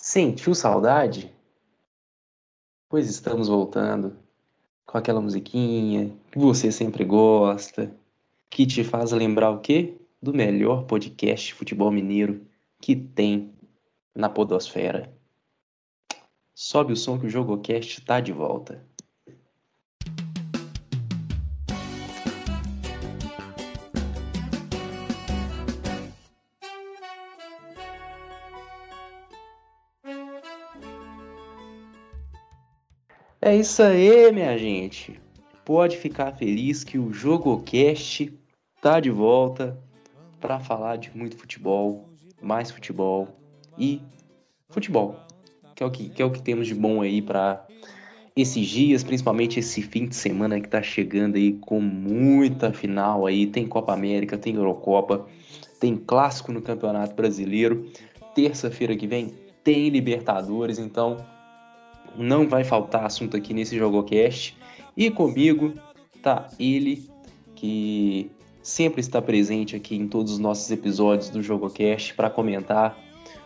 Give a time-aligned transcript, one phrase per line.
[0.00, 1.34] Sentiu saudade?
[2.88, 4.16] Pois estamos voltando
[4.86, 7.92] com aquela musiquinha que você sempre gosta,
[8.48, 10.00] que te faz lembrar o quê?
[10.22, 12.46] Do melhor podcast de futebol mineiro
[12.80, 13.52] que tem
[14.14, 15.12] na podosfera.
[16.54, 18.87] Sobe o som que o Jogocast tá de volta.
[33.40, 35.20] É isso aí, minha gente.
[35.64, 38.32] Pode ficar feliz que o Jogocast
[38.82, 39.78] tá de volta
[40.40, 42.08] para falar de muito futebol,
[42.42, 43.28] mais futebol
[43.78, 44.02] e
[44.68, 45.14] futebol,
[45.76, 47.64] que é o que, que, é o que temos de bom aí para
[48.34, 53.46] esses dias, principalmente esse fim de semana que tá chegando aí com muita final aí,
[53.46, 55.26] tem Copa América, tem Eurocopa,
[55.78, 57.88] tem clássico no Campeonato Brasileiro.
[58.34, 59.32] Terça-feira que vem
[59.62, 61.16] tem Libertadores, então
[62.18, 64.56] não vai faltar assunto aqui nesse JogoCast.
[64.96, 65.74] E comigo
[66.22, 67.08] tá ele,
[67.54, 68.30] que
[68.62, 72.98] sempre está presente aqui em todos os nossos episódios do JogoCast para comentar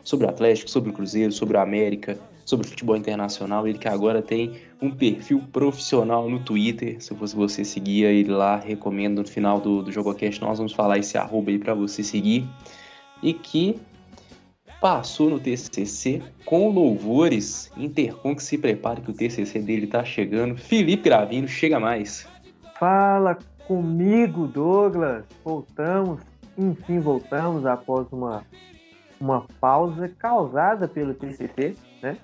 [0.03, 3.67] sobre o Atlético, sobre o Cruzeiro, sobre o América, sobre o futebol internacional.
[3.69, 7.01] Ele que agora tem um perfil profissional no Twitter.
[7.01, 10.41] Se fosse você seguir ele lá, recomendo no final do, do JogoCast.
[10.41, 12.49] Nós vamos falar esse arroba aí para você seguir.
[13.23, 13.79] E que
[14.83, 17.71] passou no TCC com louvores.
[17.77, 20.57] Intercom que se prepare que o TCC dele tá chegando.
[20.57, 22.29] Felipe Gravino, chega mais.
[22.81, 23.39] Fala
[23.69, 25.25] comigo, Douglas.
[25.45, 26.21] Voltamos,
[26.59, 28.45] enfim, voltamos após uma,
[29.21, 32.19] uma pausa causada pelo TCC, né?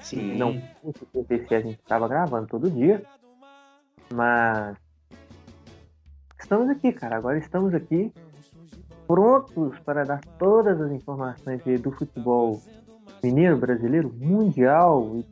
[0.00, 0.36] Sim.
[0.36, 3.02] Não, o TCC a gente estava gravando todo dia,
[4.14, 4.76] mas
[6.38, 7.16] estamos aqui, cara.
[7.16, 8.12] Agora estamos aqui
[9.10, 12.62] prontos para dar todas as informações do futebol
[13.20, 15.26] mineiro, brasileiro, mundial e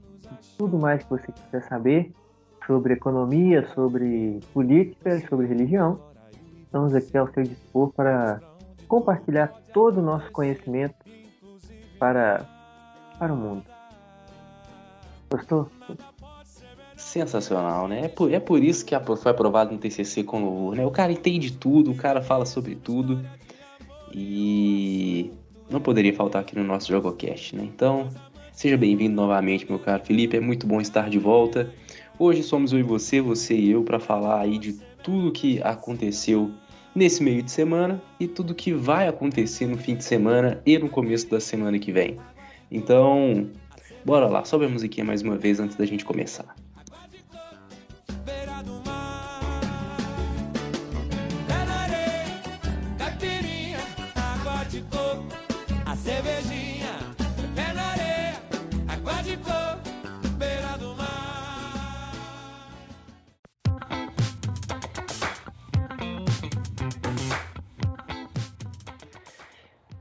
[0.58, 2.12] tudo mais que você quiser saber
[2.66, 6.00] sobre economia, sobre política, sobre religião.
[6.64, 8.40] Estamos aqui ao seu dispor para
[8.88, 10.96] compartilhar todo o nosso conhecimento
[12.00, 12.44] para,
[13.16, 13.62] para o mundo.
[15.30, 15.70] Gostou?
[16.96, 18.06] Sensacional, né?
[18.06, 20.84] É por, é por isso que foi aprovado no TCC com louvor, né?
[20.84, 23.24] O cara entende tudo, o cara fala sobre tudo.
[24.12, 25.30] E
[25.70, 27.64] não poderia faltar aqui no nosso JogoCast, né?
[27.64, 28.08] Então,
[28.52, 30.36] seja bem-vindo novamente, meu caro Felipe.
[30.36, 31.72] É muito bom estar de volta.
[32.18, 36.50] Hoje somos eu e você, você e eu, para falar aí de tudo que aconteceu
[36.94, 40.88] nesse meio de semana e tudo que vai acontecer no fim de semana e no
[40.88, 42.18] começo da semana que vem.
[42.70, 43.48] Então,
[44.04, 46.54] bora lá, sobe a musiquinha mais uma vez antes da gente começar.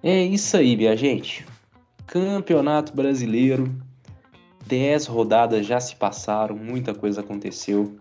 [0.10, 1.46] É isso aí, minha gente.
[2.06, 3.76] Campeonato Brasileiro.
[4.66, 7.98] 10 rodadas já se passaram, muita coisa aconteceu.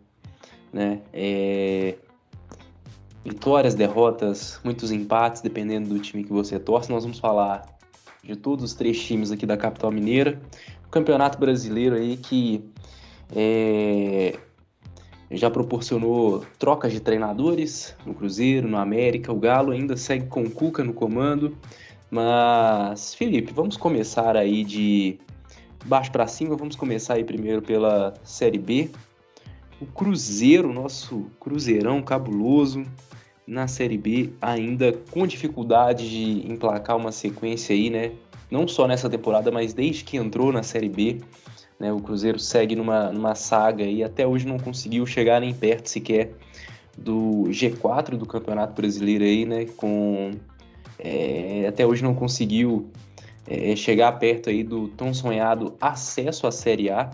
[0.72, 1.00] Né?
[1.12, 1.96] É...
[3.24, 6.92] Vitórias, derrotas, muitos empates, dependendo do time que você torce.
[6.92, 7.76] Nós vamos falar
[8.22, 10.40] de todos os três times aqui da capital mineira.
[10.86, 12.62] O Campeonato Brasileiro aí que
[13.34, 14.38] é...
[15.28, 19.32] já proporcionou trocas de treinadores no Cruzeiro, no América.
[19.32, 21.58] O Galo ainda segue com o Cuca no comando.
[22.10, 25.18] Mas, Felipe, vamos começar aí de
[25.84, 26.56] baixo para cima.
[26.56, 28.90] Vamos começar aí primeiro pela Série B.
[29.80, 32.84] O Cruzeiro, nosso Cruzeirão cabuloso,
[33.46, 38.12] na Série B, ainda com dificuldade de emplacar uma sequência aí, né?
[38.50, 41.20] Não só nessa temporada, mas desde que entrou na Série B,
[41.78, 41.92] né?
[41.92, 46.32] O Cruzeiro segue numa, numa saga e até hoje não conseguiu chegar nem perto sequer
[46.96, 49.66] do G4 do Campeonato Brasileiro aí, né?
[49.76, 50.32] Com
[50.98, 52.90] é, até hoje não conseguiu
[53.46, 57.10] é, chegar perto aí do tão sonhado acesso à Série A.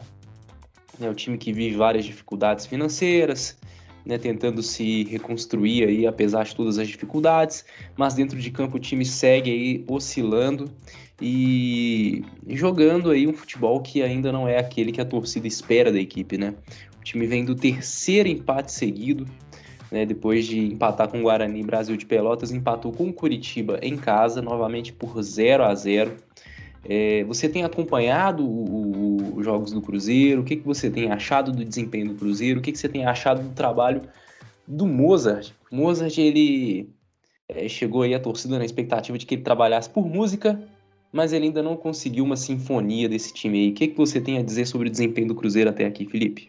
[1.01, 3.57] É o time que vive várias dificuldades financeiras,
[4.05, 7.65] né, tentando se reconstruir aí apesar de todas as dificuldades,
[7.97, 10.71] mas dentro de campo o time segue aí oscilando
[11.21, 16.01] e jogando aí um futebol que ainda não é aquele que a torcida espera da
[16.01, 16.55] equipe, né?
[16.99, 19.27] O time vem do terceiro empate seguido,
[19.93, 23.95] né, depois de empatar com o Guarani Brasil de Pelotas, empatou com o Curitiba em
[23.95, 26.17] casa, novamente por 0 a 0
[26.83, 28.43] é, Você tem acompanhado
[29.37, 30.41] os jogos do Cruzeiro?
[30.41, 32.59] O que, que você tem achado do desempenho do Cruzeiro?
[32.59, 34.01] O que, que você tem achado do trabalho
[34.67, 35.53] do Mozart?
[35.71, 36.89] Mozart, ele
[37.47, 40.59] é, chegou aí a torcida na expectativa de que ele trabalhasse por música,
[41.13, 43.71] mas ele ainda não conseguiu uma sinfonia desse time aí.
[43.71, 46.49] O que, que você tem a dizer sobre o desempenho do Cruzeiro até aqui, Felipe?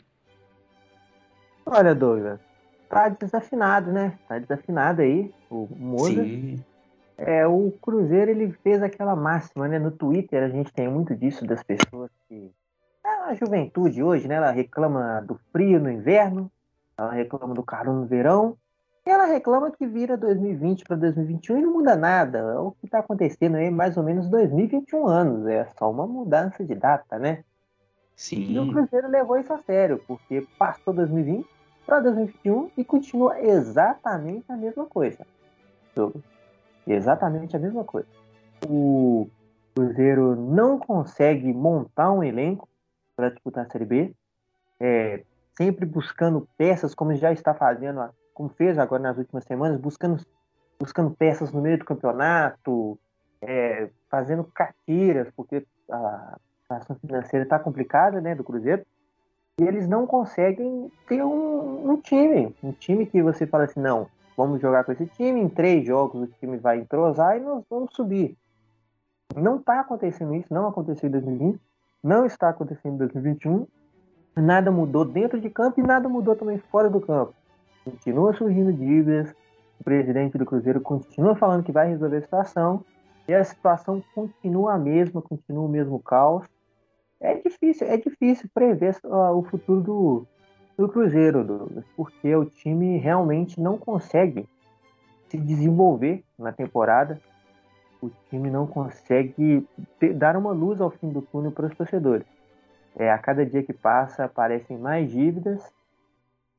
[1.66, 2.40] Olha, Douglas,
[2.94, 4.18] tá desafinado, né?
[4.28, 6.24] Tá desafinado aí, o Moza.
[6.24, 6.63] Sim.
[7.18, 9.80] É, o Cruzeiro ele fez aquela máxima, né?
[9.80, 12.51] No Twitter a gente tem muito disso das pessoas que.
[13.06, 14.36] É a juventude hoje, né?
[14.36, 16.50] Ela reclama do frio no inverno,
[16.98, 18.57] ela reclama do calor no verão,
[19.06, 22.40] e ela reclama que vira 2020 para 2021 e não muda nada.
[22.40, 25.45] É o que está acontecendo aí mais ou menos 2021 anos.
[25.48, 27.44] É só uma mudança de data, né?
[28.16, 28.54] Sim.
[28.54, 31.45] E o Cruzeiro levou isso a sério, porque passou 2020
[31.85, 35.25] para 2021 e continua exatamente a mesma coisa.
[36.88, 38.07] Exatamente a mesma coisa.
[38.68, 39.27] O
[39.75, 42.68] Cruzeiro não consegue montar um elenco
[43.15, 44.13] para disputar a Série B,
[44.80, 45.24] é,
[45.56, 50.24] sempre buscando peças, como já está fazendo, como fez agora nas últimas semanas, buscando,
[50.80, 52.97] buscando peças no meio do campeonato,
[53.41, 58.85] é, fazendo carteiras, porque a situação financeira está complicada né, do Cruzeiro
[59.60, 62.56] e eles não conseguem ter um, um, time.
[62.64, 66.24] Um time que você fala assim, não, vamos jogar com esse time, em três jogos
[66.24, 68.36] o time vai entrosar e nós vamos subir.
[69.36, 71.60] Não está acontecendo isso, não aconteceu em 2020,
[72.04, 73.68] não está acontecendo em 2021.
[74.36, 77.36] Nada mudou dentro de campo e nada mudou também fora do campo.
[77.86, 79.32] Continua surgindo dívidas,
[79.80, 82.84] o presidente do Cruzeiro continua falando que vai resolver a situação
[83.28, 86.44] e a situação continua a mesma, continua o mesmo caos
[87.24, 90.28] é difícil, é difícil prever o futuro do,
[90.78, 94.48] do Cruzeiro, do, porque o time realmente não consegue
[95.30, 97.20] se desenvolver na temporada.
[98.02, 99.66] O time não consegue
[99.98, 102.28] ter, dar uma luz ao fim do túnel para os torcedores.
[102.96, 105.74] É, a cada dia que passa aparecem mais dívidas,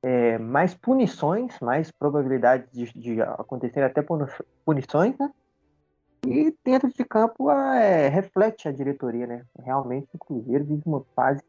[0.02, 4.02] é, mais punições, mais probabilidades de, de acontecer até
[4.64, 5.30] punições, né?
[6.26, 9.44] E dentro de campo é, reflete a diretoria, né?
[9.58, 11.42] Realmente o Cruzeiro vive uma fase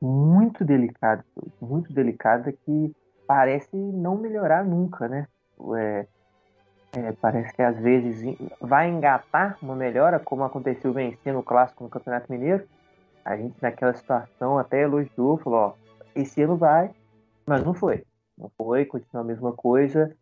[0.00, 1.24] muito delicada,
[1.60, 2.92] muito delicada que
[3.26, 5.26] parece não melhorar nunca, né?
[5.76, 6.06] É,
[6.94, 11.90] é, parece que às vezes vai engatar uma melhora, como aconteceu vencendo o clássico no
[11.90, 12.66] Campeonato Mineiro.
[13.24, 15.72] A gente naquela situação até elogiou, falou, ó,
[16.14, 16.90] esse ano vai,
[17.46, 18.04] mas não foi.
[18.36, 20.14] Não foi, continua a mesma coisa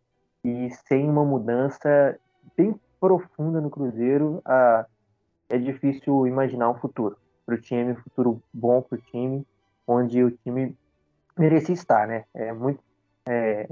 [0.43, 2.17] e sem uma mudança
[2.55, 4.85] bem profunda no Cruzeiro, ah,
[5.49, 9.45] é difícil imaginar um futuro para o time, um futuro bom para o time,
[9.87, 10.77] onde o time
[11.35, 12.25] merecia estar, né?
[12.31, 12.79] É muito,
[13.27, 13.67] é,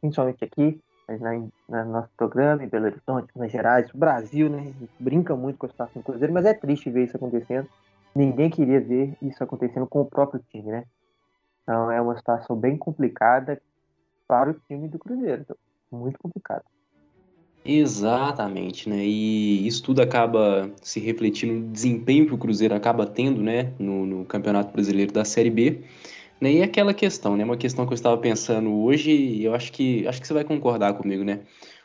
[0.00, 4.60] principalmente aqui, na, na, nosso programa, em Belo Horizonte, Minas Gerais, Brasil, né?
[4.60, 7.68] A gente brinca muito com a situação do Cruzeiro, mas é triste ver isso acontecendo.
[8.14, 10.84] Ninguém queria ver isso acontecendo com o próprio time, né?
[11.64, 13.60] Então é uma situação bem complicada
[14.28, 15.56] para o time do Cruzeiro, então,
[15.90, 16.64] muito complicado.
[17.72, 19.04] Exatamente, né?
[19.06, 23.72] E isso tudo acaba se refletindo no desempenho que o Cruzeiro acaba tendo, né?
[23.78, 25.82] No, no Campeonato Brasileiro da Série B.
[26.40, 26.54] Né?
[26.54, 27.44] E aquela questão, né?
[27.44, 30.42] Uma questão que eu estava pensando hoje, e eu acho que acho que você vai
[30.42, 31.42] concordar comigo, né?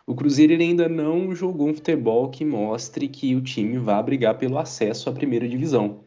[0.07, 4.57] O Cruzeiro ainda não jogou um futebol que mostre que o time vai brigar pelo
[4.57, 5.99] acesso à primeira divisão.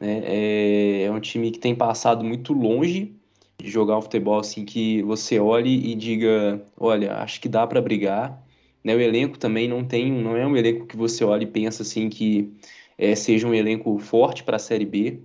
[0.00, 0.22] Né?
[0.24, 3.14] É, é um time que tem passado muito longe
[3.58, 7.82] de jogar um futebol assim que você olhe e diga, olha, acho que dá para
[7.82, 8.42] brigar
[8.84, 8.94] né?
[8.94, 12.10] O elenco também não tem, não é um elenco que você olha e pensa assim
[12.10, 12.52] que
[12.98, 15.20] é, seja um elenco forte para a Série B.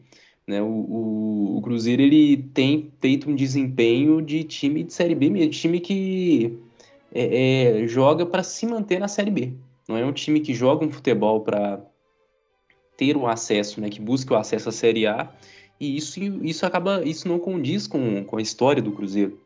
[0.48, 0.62] Né?
[0.62, 5.52] O, o, o, Cruzeiro ele tem feito um desempenho de time de Série B mesmo,
[5.52, 6.58] time que
[7.14, 9.54] é, é, joga para se manter na Série B.
[9.88, 11.82] Não é um time que joga um futebol para
[12.98, 13.90] ter o um acesso, né?
[13.90, 15.32] que busca o acesso à Série A.
[15.80, 19.40] E isso, isso acaba, isso não condiz com, com a história do Cruzeiro.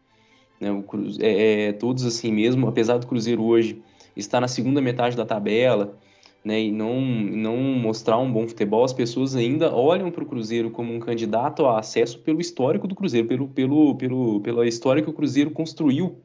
[0.60, 0.72] Né?
[0.72, 3.82] O Cruzeiro, é, é, todos assim mesmo, apesar do Cruzeiro hoje
[4.16, 5.98] estar na segunda metade da tabela,
[6.44, 10.70] né, e não, não mostrar um bom futebol, as pessoas ainda olham para o Cruzeiro
[10.70, 15.10] como um candidato a acesso pelo histórico do Cruzeiro, pelo, pelo, pelo, pela história que
[15.10, 16.18] o Cruzeiro construiu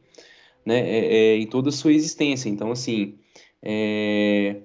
[0.67, 2.49] né, é, é, em toda a sua existência.
[2.49, 3.15] Então, assim,
[3.63, 4.57] é,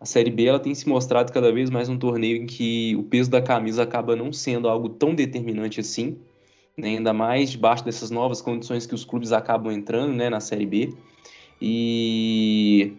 [0.00, 3.04] a Série B ela tem se mostrado cada vez mais um torneio em que o
[3.04, 6.18] peso da camisa acaba não sendo algo tão determinante assim,
[6.76, 10.66] né, ainda mais debaixo dessas novas condições que os clubes acabam entrando né, na Série
[10.66, 10.92] B.
[11.60, 12.96] E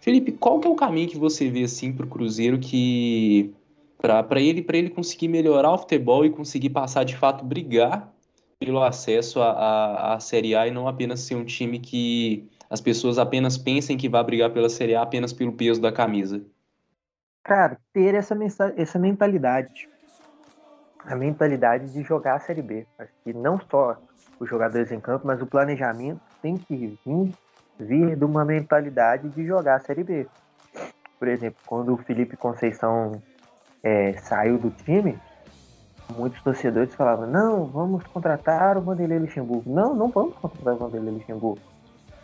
[0.00, 3.54] Felipe, qual que é o caminho que você vê assim para o Cruzeiro que
[3.98, 8.12] para ele para ele conseguir melhorar o futebol e conseguir passar de fato brigar
[8.58, 13.58] pelo acesso à, Série A e não apenas ser um time que as pessoas apenas
[13.58, 16.42] pensem que vai brigar pela Série A apenas pelo peso da camisa?
[17.44, 18.36] Cara, ter essa,
[18.76, 19.88] essa mentalidade.
[21.04, 22.86] A mentalidade de jogar a Série B.
[22.98, 23.96] Acho que não só
[24.38, 27.34] os jogadores em campo, mas o planejamento tem que vir
[27.78, 30.26] vir de uma mentalidade de jogar a Série B.
[31.18, 33.22] por exemplo, quando o Felipe Conceição
[33.82, 35.18] é, saiu do time,
[36.16, 39.70] muitos torcedores falavam, não, vamos contratar o Vanderlei Luxemburgo.
[39.70, 41.60] Não, não vamos contratar o Vanderlei Luxemburgo.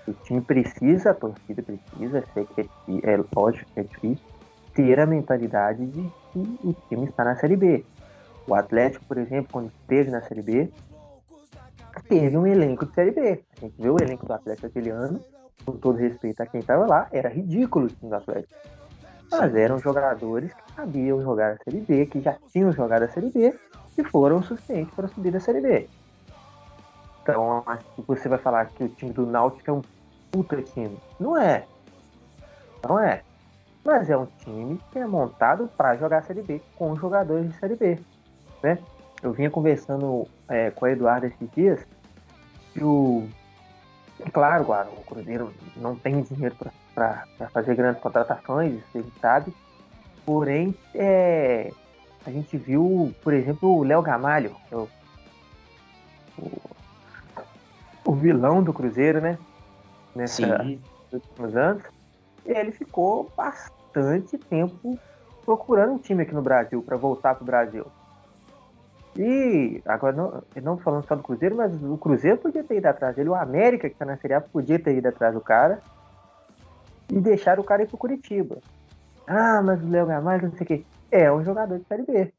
[0.06, 4.24] O time precisa, a torcida precisa, sei que é, é lógico que é difícil,
[4.74, 7.84] ter a mentalidade de que o time está na Série B.
[8.46, 10.72] O Atlético, por exemplo, quando esteve na Série B,
[12.08, 13.42] teve um elenco de Série B.
[13.58, 15.20] A gente viu o elenco do Atlético aquele ano,
[15.64, 18.54] com todo respeito a quem estava lá, era ridículo o time do Atlético.
[19.30, 23.30] Mas eram jogadores que sabiam jogar a Série B, que já tinham jogado a Série
[23.30, 23.54] B
[23.96, 25.88] e foram o suficiente para subir a Série B.
[27.22, 27.62] Então,
[28.06, 29.82] você vai falar que o time do Náutico é um
[30.30, 30.98] puta time.
[31.20, 31.66] Não é.
[32.82, 33.22] Não é.
[33.84, 37.58] Mas é um time que é montado para jogar a Série B com jogadores de
[37.58, 37.98] Série B.
[38.62, 38.78] Né?
[39.22, 41.86] Eu vinha conversando é, com o Eduardo esses dias
[42.72, 43.28] que o.
[44.32, 44.64] Claro,
[44.96, 46.56] o Cruzeiro não tem dinheiro
[46.94, 49.54] para fazer grandes contratações, isso a gente sabe.
[50.26, 51.72] Porém, é,
[52.26, 54.88] a gente viu, por exemplo, o Léo Gamalho, é o,
[56.38, 56.60] o,
[58.04, 59.38] o, vilão do Cruzeiro, né?
[60.14, 60.66] Nessa,
[61.12, 61.82] últimos anos.
[62.44, 64.98] Ele ficou bastante tempo
[65.44, 67.86] procurando um time aqui no Brasil para voltar para o Brasil.
[69.18, 73.16] E agora, não, não falando só do Cruzeiro, mas o Cruzeiro podia ter ido atrás
[73.16, 75.80] dele, o América, que está na Série A, podia ter ido atrás do cara
[77.10, 78.58] e deixar o cara ir pro Curitiba.
[79.26, 80.84] Ah, mas o Léo Gamalho, não sei o quê.
[81.10, 82.32] É um jogador de Série B.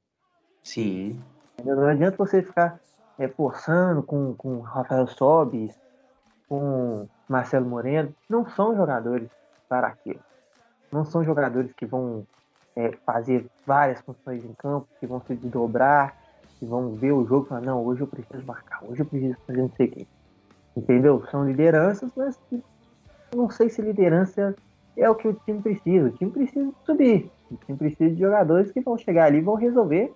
[0.63, 1.21] Sim.
[1.65, 2.79] Não adianta você ficar
[3.17, 5.77] é, forçando com, com Rafael Sobis,
[6.47, 8.15] com Marcelo Moreno.
[8.29, 9.29] Não são jogadores
[9.67, 10.21] para aquilo.
[10.89, 12.25] Não são jogadores que vão
[12.73, 16.15] é, fazer várias funções em campo, que vão se desdobrar,
[16.59, 19.37] que vão ver o jogo e falar, não, hoje eu preciso marcar, hoje eu preciso
[19.47, 20.07] fazer não sei o quê.
[20.75, 21.23] Entendeu?
[21.31, 22.39] São lideranças, mas
[23.33, 24.55] não sei se liderança
[24.97, 26.07] é o que o time precisa.
[26.07, 27.31] O time precisa subir.
[27.49, 30.13] O time precisa de jogadores que vão chegar ali, vão resolver,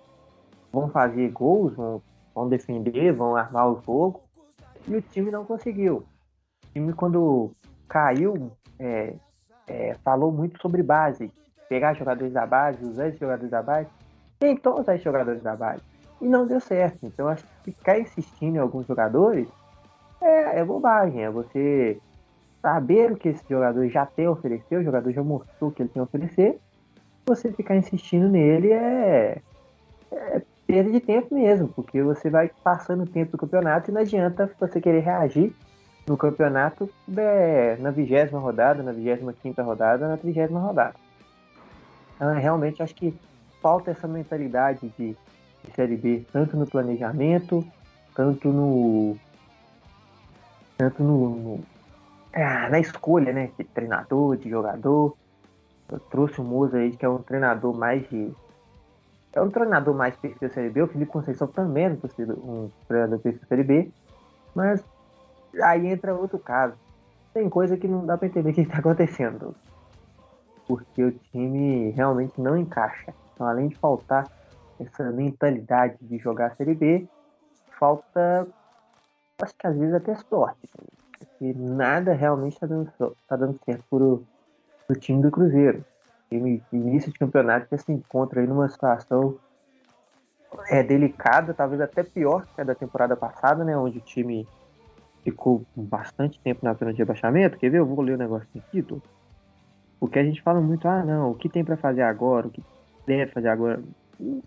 [0.70, 2.02] vão fazer gols, vão,
[2.34, 4.20] vão defender, vão armar o jogo.
[4.86, 5.96] E o time não conseguiu.
[5.96, 7.52] O time, quando
[7.88, 9.14] caiu, é,
[9.66, 11.32] é, falou muito sobre base.
[11.68, 13.88] Pegar jogadores da base, usar esses jogadores da base.
[14.38, 17.06] Tentou usar esses jogadores da base e não deu certo.
[17.06, 19.48] Então acho que ficar insistindo em alguns jogadores
[20.20, 21.98] é, é bobagem, é você
[22.62, 25.82] saber o que esse jogador já tem a oferecer, o jogador já mostrou o que
[25.82, 26.58] ele tem a oferecer,
[27.26, 29.42] você ficar insistindo nele é,
[30.10, 34.00] é perda de tempo mesmo, porque você vai passando o tempo do campeonato e não
[34.00, 35.54] adianta você querer reagir
[36.06, 40.94] no campeonato é, na vigésima rodada, na vigésima quinta rodada, na trigésima rodada.
[42.16, 43.14] Então, realmente acho que
[43.60, 45.16] falta essa mentalidade de
[45.64, 47.64] de Série B, tanto no planejamento,
[48.14, 49.16] tanto no.
[50.76, 51.28] tanto no.
[51.30, 51.64] no
[52.34, 53.50] ah, na escolha, né?
[53.56, 55.16] De treinador, de jogador.
[55.90, 58.32] Eu trouxe o Moza aí, que é um treinador mais de.
[59.32, 60.82] É um treinador mais perfil Série B.
[60.82, 61.88] O Felipe Conceição também é
[62.30, 63.90] um treinador perfil Série B.
[64.54, 64.84] Mas
[65.62, 66.74] aí entra outro caso.
[67.32, 69.54] Tem coisa que não dá para entender o que está acontecendo.
[70.68, 73.12] Porque o time realmente não encaixa.
[73.34, 74.28] Então, além de faltar
[74.80, 77.08] essa mentalidade de jogar a Série B,
[77.78, 78.46] falta,
[79.40, 80.68] acho que às vezes até sorte,
[81.18, 82.90] porque nada realmente está dando,
[83.28, 84.24] tá dando certo pro,
[84.86, 85.84] pro time do Cruzeiro.
[86.30, 89.38] Time início de campeonato já se encontra aí numa situação
[90.68, 94.46] é delicada, talvez até pior que a da temporada passada, né, onde o time
[95.22, 97.58] ficou bastante tempo na zona de abaixamento.
[97.58, 97.78] Quer ver?
[97.78, 99.00] Eu vou ler o negócio aqui, Tô.
[99.98, 102.62] Porque a gente fala muito, ah, não, o que tem para fazer agora, o que
[103.06, 103.82] deve fazer agora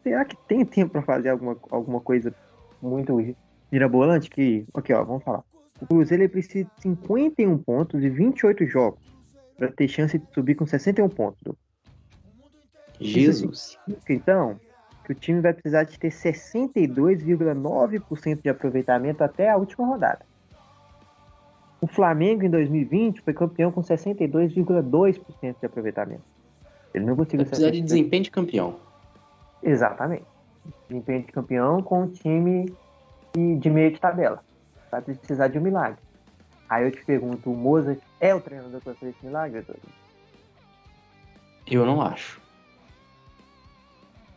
[0.04, 2.34] será que tem tempo para fazer alguma, alguma coisa
[2.82, 3.18] muito
[3.72, 4.30] mirabolante?
[4.30, 5.44] Que, ok, ó, vamos falar.
[5.82, 9.00] O Cruzeiro ele precisa de 51 pontos e 28 jogos
[9.58, 11.56] para ter chance de subir com 61 pontos.
[13.00, 13.78] Jesus.
[14.10, 14.60] Então,
[15.06, 20.26] que o time vai precisar de ter 62,9% de aproveitamento até a última rodada.
[21.80, 26.24] O Flamengo em 2020 foi campeão com 62,2% de aproveitamento.
[26.94, 27.46] Ele não conseguiu.
[27.46, 28.76] Vai precisar de desempenho de campeão.
[29.68, 30.26] Exatamente.
[30.88, 32.74] Desempenho de campeão com um time
[33.34, 34.42] de meio de tabela.
[34.90, 36.00] Vai precisar de um milagre.
[36.70, 39.94] Aí eu te pergunto, o Mozart é o treinador para fazer esse milagre, Douglas?
[41.68, 42.42] Eu não acho.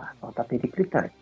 [0.01, 1.15] Ah, só tá periclitante.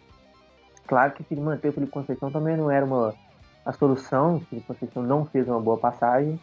[0.86, 3.14] Claro que se ele manter o Felipe Conceição também não era uma
[3.62, 4.36] a solução.
[4.36, 6.40] O Felipe Conceição não fez uma boa passagem.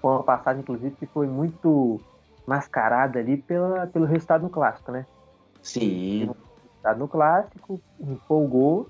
[0.00, 2.00] Foi uma passagem, inclusive, que foi muito
[2.44, 5.06] mascarada ali pela, pelo resultado no clássico, né?
[5.62, 6.30] Sim.
[6.82, 8.88] Tá no clássico, empolgou,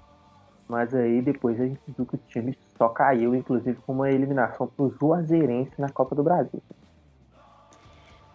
[0.69, 4.67] mas aí depois a gente viu que o time só caiu, inclusive com uma eliminação
[4.67, 6.63] pro Juazeirense na Copa do Brasil.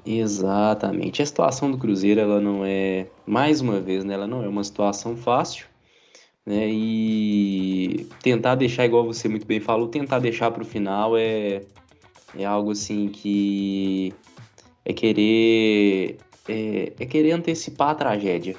[0.06, 1.22] Exatamente.
[1.22, 4.64] A situação do Cruzeiro, ela não é, mais uma vez, né, ela não é uma
[4.64, 5.66] situação fácil,
[6.46, 6.68] né?
[6.70, 11.62] E tentar deixar, igual você muito bem falou, tentar deixar para o final é,
[12.38, 14.14] é algo assim que
[14.84, 16.18] é querer
[16.50, 18.58] é, é querer antecipar a tragédia.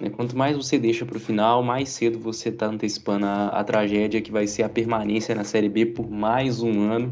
[0.00, 0.10] Né?
[0.10, 4.20] Quanto mais você deixa para o final, mais cedo você está antecipando a, a tragédia
[4.20, 7.10] que vai ser a permanência na Série B por mais um ano.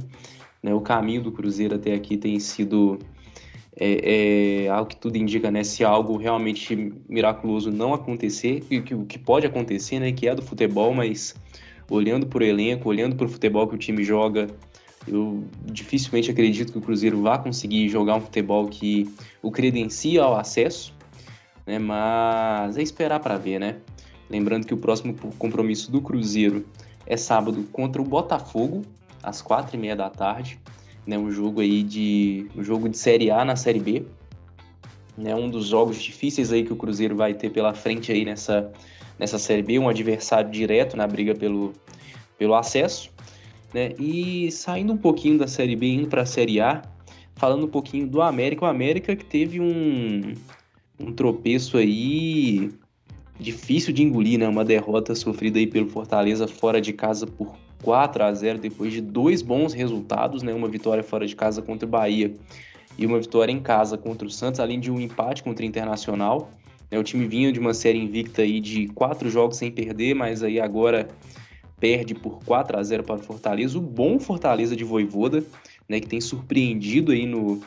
[0.62, 0.74] Né?
[0.74, 2.98] O caminho do Cruzeiro até aqui tem sido
[3.76, 5.64] é, é, algo que tudo indica, né?
[5.64, 10.12] Se algo realmente miraculoso não acontecer, o que, que pode acontecer, né?
[10.12, 11.34] Que é do futebol, mas
[11.90, 14.46] olhando para o elenco, olhando para o futebol que o time joga,
[15.06, 19.08] eu dificilmente acredito que o Cruzeiro vá conseguir jogar um futebol que
[19.42, 20.93] o credencia ao acesso,
[21.66, 21.78] né?
[21.78, 23.76] Mas é esperar para ver, né?
[24.28, 26.66] Lembrando que o próximo compromisso do Cruzeiro
[27.06, 28.82] é sábado contra o Botafogo,
[29.22, 30.58] às quatro e meia da tarde
[31.06, 34.04] né, um jogo aí de um jogo de Série A na Série B,
[35.16, 38.72] né, um dos jogos difíceis aí que o Cruzeiro vai ter pela frente aí nessa
[39.16, 41.72] nessa Série B, um adversário direto na briga pelo
[42.36, 43.10] pelo acesso,
[43.72, 43.92] né?
[43.96, 46.82] E saindo um pouquinho da Série B indo para a Série A,
[47.36, 50.34] falando um pouquinho do América, o América que teve um
[50.98, 52.70] um tropeço aí
[53.38, 54.48] difícil de engolir, né?
[54.48, 59.00] Uma derrota sofrida aí pelo Fortaleza fora de casa por 4 a 0 depois de
[59.00, 60.54] dois bons resultados, né?
[60.54, 62.34] Uma vitória fora de casa contra o Bahia
[62.96, 66.50] e uma vitória em casa contra o Santos, além de um empate contra o Internacional.
[66.90, 66.98] Né?
[66.98, 70.60] O time vinha de uma série invicta aí de quatro jogos sem perder, mas aí
[70.60, 71.08] agora
[71.80, 73.76] perde por 4 a 0 para o Fortaleza.
[73.76, 75.44] O bom Fortaleza de Voivoda,
[75.88, 76.00] né?
[76.00, 77.60] Que tem surpreendido aí no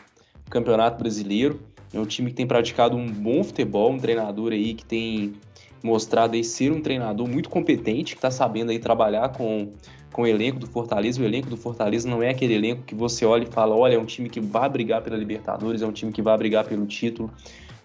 [0.50, 1.60] Campeonato Brasileiro.
[1.94, 5.34] É um time que tem praticado um bom futebol, um treinador aí que tem
[5.82, 9.72] mostrado aí ser um treinador muito competente, que está sabendo aí trabalhar com
[10.12, 11.22] com o elenco do Fortaleza.
[11.22, 14.00] O elenco do Fortaleza não é aquele elenco que você olha e fala: olha, é
[14.00, 17.32] um time que vai brigar pela Libertadores, é um time que vai brigar pelo título.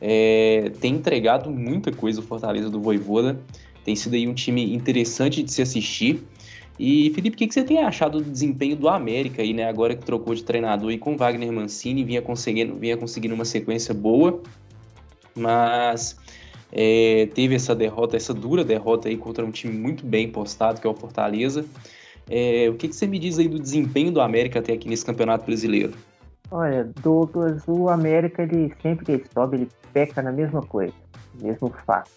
[0.01, 3.39] É, tem entregado muita coisa o Fortaleza do Voivoda.
[3.85, 6.23] Tem sido aí um time interessante de se assistir.
[6.79, 9.69] E, Felipe, o que, você tem achado do desempenho do América aí, né?
[9.69, 13.95] Agora que trocou de treinador e com Wagner Mancini, vinha conseguindo, vinha conseguindo uma sequência
[13.95, 14.41] boa,
[15.35, 16.17] mas
[16.73, 20.87] é, teve essa derrota, essa dura derrota aí contra um time muito bem postado, que
[20.87, 21.65] é o Fortaleza.
[22.31, 25.05] É, o que, que você me diz aí do desempenho do América até aqui nesse
[25.05, 25.93] Campeonato Brasileiro?
[26.51, 30.95] Olha, Douglas, o América, ele sempre que ele sobe, ele peca na mesma coisa,
[31.41, 32.11] mesmo fato.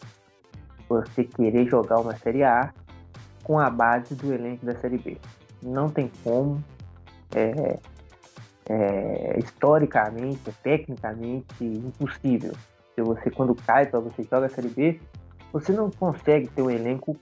[0.89, 2.73] Você querer jogar uma Série A
[3.45, 5.17] com a base do elenco da Série B.
[5.61, 6.61] Não tem como.
[7.33, 7.79] É,
[8.67, 12.53] é, historicamente, é tecnicamente impossível.
[12.95, 14.99] Se você, quando cai para você joga a Série B,
[15.53, 17.15] você não consegue ter um elenco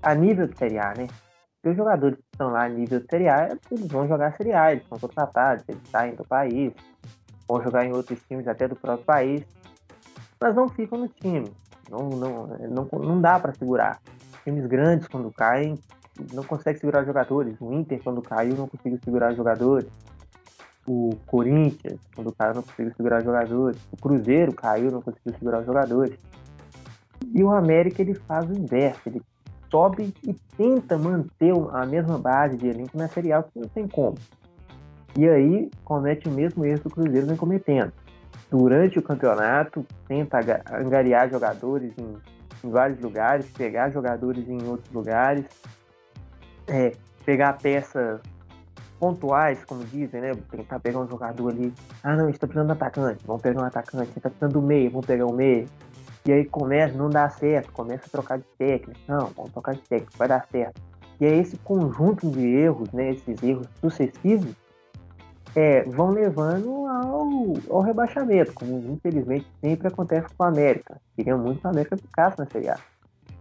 [0.00, 1.08] a nível de Série A, né?
[1.56, 4.32] Porque os jogadores que estão lá a nível de Série A, eles vão jogar a
[4.32, 6.72] Série A, eles são contratados, eles saem do país,
[7.48, 9.42] vão jogar em outros times até do próprio país,
[10.40, 11.50] mas não ficam no time.
[11.90, 14.00] Não, não, não, não dá para segurar.
[14.44, 15.78] Times grandes, quando caem,
[16.32, 17.56] não conseguem segurar jogadores.
[17.60, 19.88] O Inter, quando caiu, não conseguiu segurar jogadores.
[20.86, 23.78] O Corinthians, quando caiu, não conseguiu segurar jogadores.
[23.90, 26.18] O Cruzeiro caiu, não conseguiu segurar jogadores.
[27.34, 29.22] E o América ele faz o inverso, ele
[29.70, 33.88] sobe e tenta manter a mesma base de elenco na Série A, que não tem
[33.88, 34.16] como.
[35.16, 37.92] E aí comete o mesmo erro que o Cruzeiro vem cometendo.
[38.50, 40.38] Durante o campeonato, tenta
[40.70, 42.16] angariar jogadores em,
[42.64, 45.44] em vários lugares, pegar jogadores em outros lugares,
[46.66, 46.92] é,
[47.24, 48.20] pegar peças
[48.98, 50.32] pontuais, como dizem, né?
[50.50, 51.72] Tentar pegar um jogador ali.
[52.02, 54.10] Ah, não, está precisando de atacante, vamos pegar um atacante.
[54.16, 55.68] Está precisando do meio, vamos pegar o um meio.
[56.26, 58.98] E aí começa, não dá certo, começa a trocar de técnico.
[59.06, 60.80] Não, vamos trocar de técnico, vai dar certo.
[61.20, 64.54] E aí esse conjunto de erros, né, esses erros sucessivos,
[65.54, 67.28] é, vão levando ao,
[67.70, 71.00] ao rebaixamento, como infelizmente sempre acontece com a América.
[71.16, 72.78] Queria muito que a América ficasse na Série A.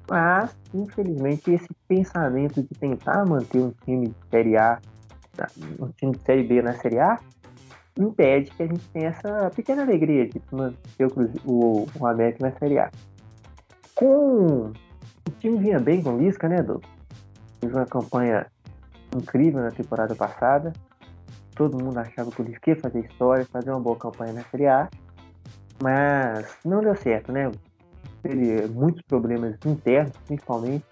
[0.09, 4.79] Mas, infelizmente, esse pensamento de tentar manter um time de Série A,
[5.79, 7.19] um time de Série B na Série A,
[7.97, 11.07] impede que a gente tenha essa pequena alegria de manter
[11.45, 12.91] o, o, América na Série A.
[13.95, 14.71] Com
[15.27, 16.91] o time vinha bem com o Lisca, né, Douglas?
[17.59, 18.47] Fez uma campanha
[19.15, 20.73] incrível na temporada passada.
[21.55, 24.67] Todo mundo achava que o Lisca ia fazer história, fazer uma boa campanha na Série
[24.67, 24.89] A.
[25.81, 27.51] Mas não deu certo, né?
[28.21, 30.85] Teve muitos problemas internos, principalmente.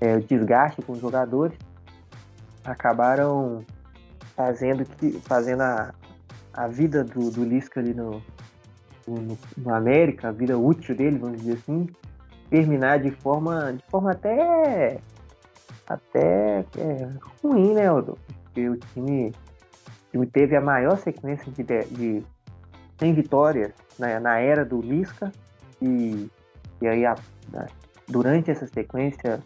[0.00, 1.58] É, o desgaste com os jogadores
[2.64, 3.64] acabaram
[4.34, 5.94] fazendo que fazendo a,
[6.52, 8.22] a vida do, do Lisca ali no,
[9.06, 11.86] no, no, América, a vida útil dele, vamos dizer assim,
[12.50, 14.98] terminar de forma, de forma até,
[15.86, 17.08] até é,
[17.42, 18.18] ruim, né, Aldo?
[18.44, 19.32] Porque o time,
[20.16, 22.22] time teve a maior sequência de, de,
[22.98, 25.30] sem vitórias na, na era do Lisca
[25.80, 26.30] e,
[26.80, 27.14] e aí a,
[27.54, 27.66] a,
[28.08, 29.40] durante essa sequência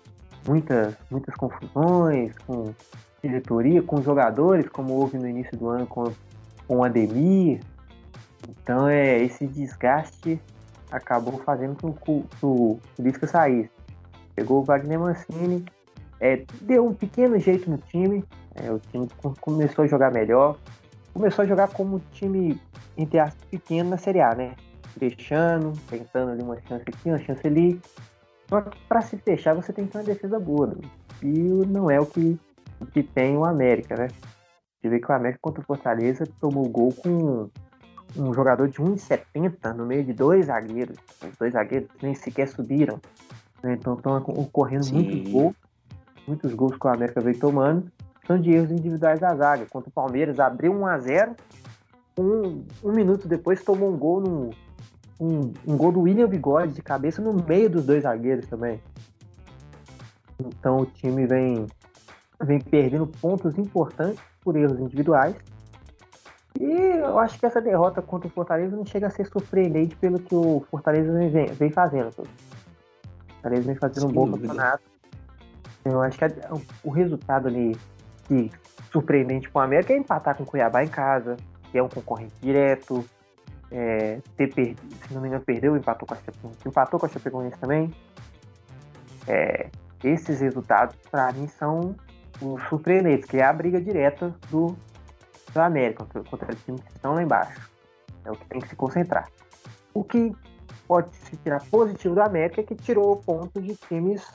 [0.47, 2.73] muitas, muitas confusões com
[3.23, 6.13] diretoria, com jogadores, como houve no início do ano com,
[6.67, 7.61] com o Ademir.
[8.49, 10.41] Então é esse desgaste
[10.91, 13.71] acabou fazendo com que o, o Lisca saísse.
[14.35, 15.65] Pegou o Wagner Mancini,
[16.19, 18.25] é, deu um pequeno jeito no time,
[18.65, 19.09] é, o time
[19.41, 20.57] começou a jogar melhor,
[21.13, 22.61] começou a jogar como time,
[22.97, 24.55] entre aspas, pequeno na Série A, né?
[24.99, 27.81] Fechando, tentando ali uma chance aqui, uma chance ali.
[28.49, 30.67] Só que para se fechar você tem que ter uma defesa boa.
[30.67, 30.77] Né?
[31.23, 32.39] E não é o que,
[32.81, 34.09] o que tem o América, né?
[34.81, 37.51] Você vê que o América contra o Fortaleza tomou gol com
[38.17, 40.97] um jogador de 1,70 no meio de dois zagueiros.
[41.23, 42.99] Os dois zagueiros nem sequer subiram.
[43.63, 43.75] Né?
[43.75, 44.95] Então estão ocorrendo Sim.
[44.95, 45.55] muitos gols.
[46.27, 47.91] Muitos gols que o América veio tomando.
[48.27, 49.67] São de erros individuais da zaga.
[49.67, 51.37] Contra o Palmeiras abriu 1 a 0
[52.19, 54.51] um, um minuto depois tomou um gol no,
[55.19, 58.81] um, um gol do William Bigode de cabeça no meio dos dois zagueiros também.
[60.39, 61.67] Então o time vem,
[62.43, 65.37] vem perdendo pontos importantes por erros individuais.
[66.59, 70.19] E eu acho que essa derrota contra o Fortaleza não chega a ser surpreendente pelo
[70.19, 72.09] que o Fortaleza vem, vem fazendo.
[72.09, 74.83] O Fortaleza vem fazendo um bom campeonato.
[75.85, 76.31] Eu acho que a,
[76.85, 77.77] o resultado ali
[78.31, 78.51] que
[78.93, 81.37] surpreendente com o América é empatar com o Cuiabá em casa,
[81.71, 83.05] que é um concorrente direto
[83.73, 87.09] é, ter perdido, se não me engano, perdeu, empatou com a Chapecoense, empatou com a
[87.09, 87.93] Chapecoense também.
[89.27, 89.69] É,
[90.05, 91.97] esses resultados, para mim, são
[92.69, 94.77] surpreendentes, que é a briga direta do,
[95.53, 97.69] do América contra os times que estão lá embaixo.
[98.25, 99.29] É o que tem que se concentrar.
[99.93, 100.33] O que
[100.87, 104.27] pode se tirar positivo do América é que tirou pontos de times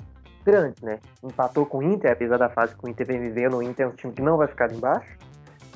[0.46, 1.00] grandes, né?
[1.24, 3.90] Empatou com o Inter, apesar da fase que o Inter vem vivendo, o Inter é
[3.90, 5.18] um time que não vai ficar embaixo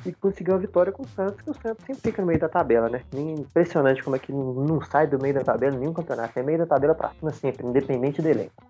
[0.06, 2.48] e conseguiu a vitória com o Santos, que o Santos sempre fica no meio da
[2.48, 3.02] tabela, né?
[3.12, 6.38] Impressionante como é que não sai do meio da tabela nenhum campeonato.
[6.38, 8.64] É meio da tabela pra cima sempre, independente do elenco.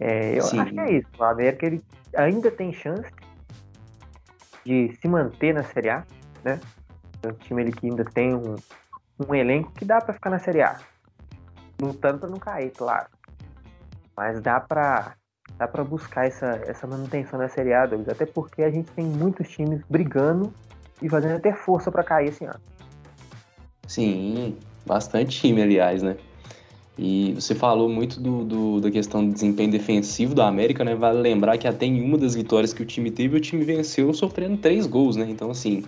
[0.00, 0.58] É, eu Sim.
[0.58, 1.08] acho que é isso.
[1.18, 1.84] O América ele
[2.16, 3.10] ainda tem chance
[4.64, 6.04] de se manter na Série A,
[6.42, 6.58] né?
[7.22, 8.56] É um time ele que ainda tem um,
[9.28, 10.78] um elenco que dá para ficar na Série A.
[11.80, 13.06] Lutando para não cair, claro.
[14.16, 15.14] Mas dá para
[15.58, 19.04] dá para buscar essa, essa manutenção na Série A, Douglas, até porque a gente tem
[19.04, 20.52] muitos times brigando
[21.02, 22.60] e fazendo até força para cair esse ano.
[23.86, 26.16] Sim, bastante time, aliás, né?
[26.96, 30.94] E você falou muito do, do, da questão do desempenho defensivo do América, né?
[30.94, 34.14] Vale lembrar que até em uma das vitórias que o time teve, o time venceu
[34.14, 35.26] sofrendo três gols, né?
[35.28, 35.84] Então, assim,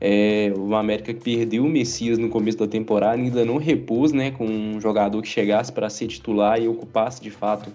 [0.00, 4.30] é, o América perdeu o Messias no começo da temporada, ainda não repôs, né?
[4.30, 7.72] Com um jogador que chegasse para ser titular e ocupasse de fato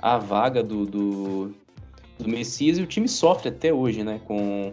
[0.00, 1.54] a vaga do, do,
[2.18, 4.20] do Messias e o time sofre até hoje, né?
[4.24, 4.72] Com,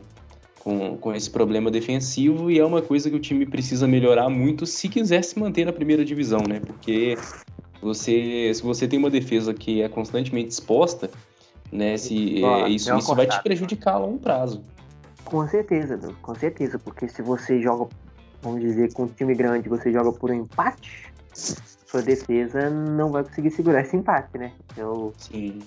[0.60, 4.66] com, com esse problema defensivo e é uma coisa que o time precisa melhorar muito
[4.66, 6.62] se quiser se manter na primeira divisão, né?
[6.62, 7.18] Porque
[7.82, 11.12] você, se você tem uma defesa que é constantemente exposta,
[11.72, 11.98] né?
[11.98, 14.64] Se, é, isso, isso vai te prejudicar a longo prazo.
[15.30, 17.88] Com certeza, com certeza, porque se você joga,
[18.42, 23.24] vamos dizer, com um time grande, você joga por um empate, sua defesa não vai
[23.24, 24.52] conseguir segurar esse empate, né?
[24.76, 25.60] É o, Sim.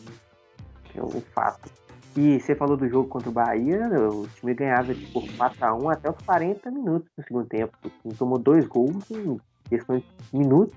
[0.96, 1.70] é o fato.
[2.16, 6.16] E você falou do jogo contra o Bahia, o time ganhava por 4x1 até os
[6.26, 7.78] 40 minutos do segundo tempo.
[7.84, 10.74] O time tomou dois gols em questão de minutos.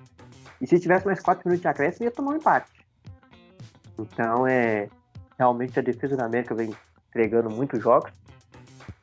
[0.62, 2.72] E se tivesse mais 4 minutos de acréscimo, ia tomar um empate.
[3.98, 4.90] Então, é
[5.40, 6.72] realmente a defesa da América vem
[7.10, 8.12] entregando muitos jogos.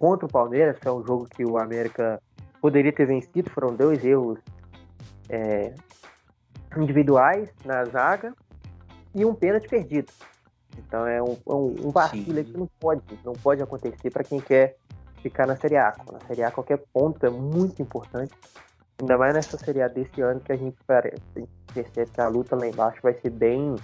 [0.03, 2.21] Contra o Palmeiras, que é um jogo que o América
[2.61, 4.37] poderia ter vencido, foram dois erros
[5.29, 5.73] é,
[6.77, 8.35] individuais na zaga
[9.15, 10.11] e um pênalti perdido.
[10.77, 14.41] Então é um, é um, um vacilo que não pode, não pode acontecer para quem
[14.41, 14.75] quer
[15.23, 15.95] ficar na Série A.
[16.11, 18.35] Na Série A qualquer ponto é muito importante,
[19.01, 22.21] ainda mais nessa Série A desse ano que a gente parece, a gente percebe que
[22.21, 23.77] a luta lá embaixo vai ser bem,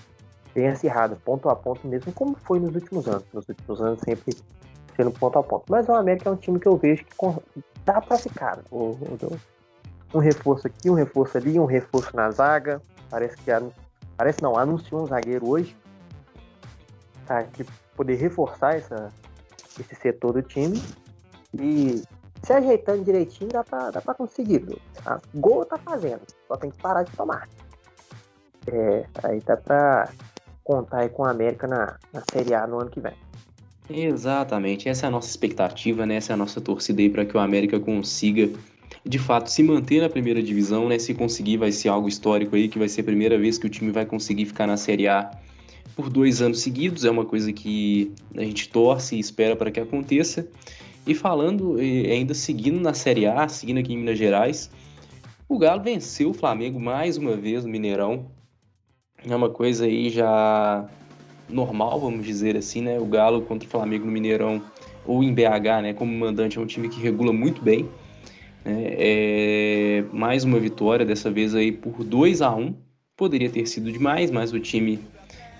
[0.52, 3.24] bem acirrada, ponto a ponto mesmo, como foi nos últimos anos.
[3.32, 4.34] Nos últimos anos sempre
[4.98, 5.64] sendo ponto a ponto.
[5.70, 7.14] Mas o América é um time que eu vejo que
[7.86, 8.56] dá para ficar.
[8.56, 8.64] Né?
[10.12, 12.82] Um reforço aqui, um reforço ali, um reforço na zaga.
[13.08, 13.50] Parece que
[14.16, 15.76] parece não, anunciou um zagueiro hoje
[17.28, 17.44] tá,
[17.94, 19.12] poder reforçar essa,
[19.78, 20.82] esse setor do time
[21.54, 22.02] e
[22.42, 24.66] se ajeitando direitinho dá para dá pra conseguir.
[25.04, 25.20] Tá?
[25.34, 27.46] Gol tá fazendo, só tem que parar de tomar.
[28.66, 30.10] É, aí dá para
[30.64, 33.27] contar aí com a América na, na Série A no ano que vem.
[33.90, 36.16] Exatamente, essa é a nossa expectativa, né?
[36.16, 38.50] essa é a nossa torcida aí para que o América consiga
[39.04, 40.98] de fato se manter na primeira divisão, né?
[40.98, 43.70] Se conseguir, vai ser algo histórico aí, que vai ser a primeira vez que o
[43.70, 45.30] time vai conseguir ficar na Série A
[45.96, 47.04] por dois anos seguidos.
[47.04, 50.46] É uma coisa que a gente torce e espera para que aconteça.
[51.06, 54.70] E falando, e ainda seguindo na Série A, seguindo aqui em Minas Gerais,
[55.48, 58.26] o Galo venceu o Flamengo mais uma vez no Mineirão.
[59.26, 60.86] É uma coisa aí já
[61.48, 62.98] normal, vamos dizer assim, né?
[62.98, 64.62] O Galo contra o Flamengo no Mineirão
[65.06, 65.92] ou em BH, né?
[65.94, 67.88] Como mandante, é um time que regula muito bem.
[68.64, 68.94] Né?
[68.98, 72.74] É mais uma vitória, dessa vez aí por 2 a 1
[73.16, 75.00] Poderia ter sido demais, mas o time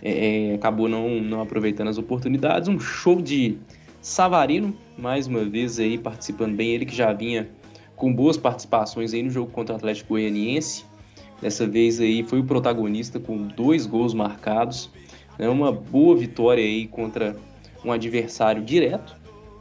[0.00, 2.68] é, é, acabou não, não aproveitando as oportunidades.
[2.68, 3.58] Um show de
[4.00, 7.48] Savarino, mais uma vez aí participando bem, ele que já vinha
[7.96, 10.84] com boas participações aí no jogo contra o Atlético Goianiense.
[11.42, 14.88] Dessa vez aí foi o protagonista com dois gols marcados.
[15.38, 15.48] Né?
[15.48, 17.36] Uma boa vitória aí contra
[17.84, 19.16] um adversário direto,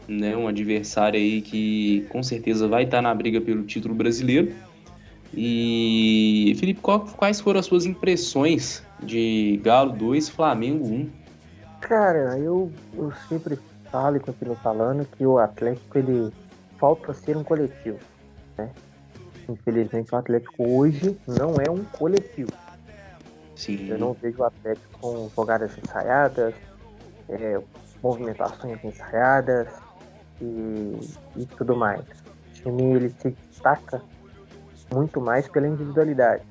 [0.08, 0.36] né?
[0.36, 4.54] Um adversário aí que com certeza vai estar na briga pelo título brasileiro.
[5.34, 11.10] E Felipe, quais foram as suas impressões de Galo 2, Flamengo 1?
[11.82, 13.60] Cara, eu, eu sempre
[13.92, 16.32] falo e continuo falando que o Atlético ele
[16.78, 18.00] falta ser um coletivo,
[18.58, 18.70] né?
[19.48, 22.52] Infelizmente o Atlético hoje não é um coletivo.
[23.58, 23.90] Sim.
[23.90, 26.54] Eu não vejo o Atlético com jogadas ensaiadas,
[27.28, 27.60] é,
[28.02, 29.68] movimentações ensaiadas,
[30.42, 31.00] e,
[31.36, 32.02] e tudo mais.
[32.02, 34.02] O time ele se destaca
[34.94, 36.44] muito mais pela individualidade.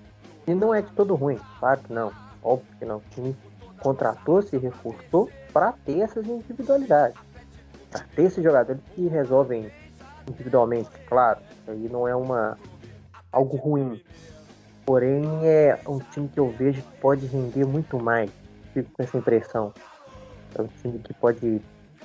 [0.47, 2.99] E não é de todo ruim, claro que não, óbvio que não.
[2.99, 3.37] O time
[3.81, 7.19] contratou, se reforçou para ter essas individualidades.
[7.91, 9.71] Para ter esses jogadores que resolvem
[10.29, 11.41] individualmente, claro.
[11.67, 12.57] Aí não é uma
[13.33, 14.03] algo ruim.
[14.87, 18.31] Porém, é um time que eu vejo que pode render muito mais.
[18.73, 19.75] Fico com essa impressão.
[20.55, 21.61] É um time que pode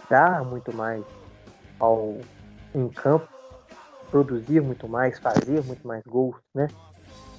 [0.09, 1.05] dar muito mais
[1.79, 2.17] ao
[2.73, 3.27] em campo,
[4.09, 6.67] produzir muito mais, fazer muito mais gols, né?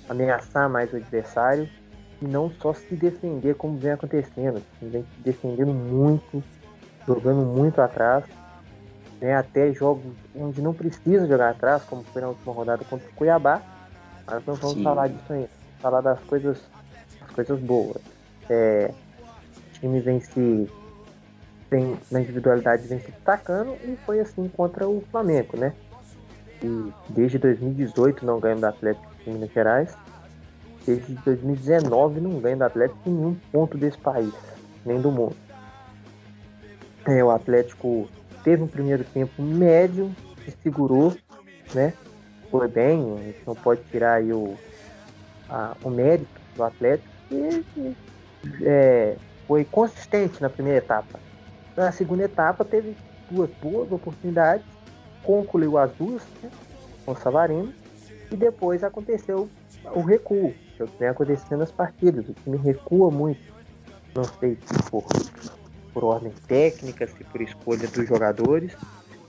[0.09, 1.69] Ameaçar mais o adversário
[2.21, 6.43] e não só se defender como vem acontecendo, vem defendendo muito,
[7.07, 8.25] jogando muito atrás,
[9.21, 9.35] né?
[9.35, 13.61] Até jogos onde não precisa jogar atrás, como foi na última rodada contra o Cuiabá.
[14.33, 14.83] Mas não vamos Sim.
[14.83, 16.59] falar disso ainda, falar das coisas,
[17.21, 18.01] das coisas boas.
[18.49, 20.71] É, o time vem se
[21.71, 25.75] vem, na individualidade vem se destacando e foi assim contra o Flamengo, né?
[26.63, 29.95] E desde 2018 não ganha do Atlético de Minas Gerais.
[30.87, 34.33] Desde 2019 não ganha do Atlético em nenhum ponto desse país,
[34.87, 35.37] nem do mundo.
[37.05, 38.09] É, o Atlético
[38.43, 40.11] teve um primeiro tempo médio,
[40.43, 41.15] se segurou,
[41.75, 41.93] né?
[42.53, 44.59] Foi bem, a gente não pode tirar aí o,
[45.49, 47.97] a, o mérito do Atlético e, e
[48.63, 49.17] é,
[49.49, 51.19] foi consistente na primeira etapa.
[51.75, 52.95] Na segunda etapa teve
[53.31, 54.67] duas boas oportunidades,
[55.23, 56.51] concluiu as duas né,
[57.07, 57.73] com o Savarino
[58.31, 59.49] e depois aconteceu
[59.95, 62.29] o recuo, que vem acontecendo nas partidas.
[62.29, 63.41] O time recua muito,
[64.15, 65.05] não sei se por,
[65.95, 68.77] por ordem técnica, se por escolha dos jogadores,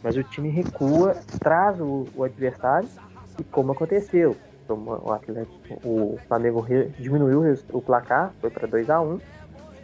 [0.04, 2.90] mas o time recua, traz o, o adversário
[3.40, 4.36] e como aconteceu.
[4.70, 6.66] O, Atlético, o Flamengo
[6.98, 7.44] diminuiu
[7.74, 9.20] o placar, foi para 2 a 1 um,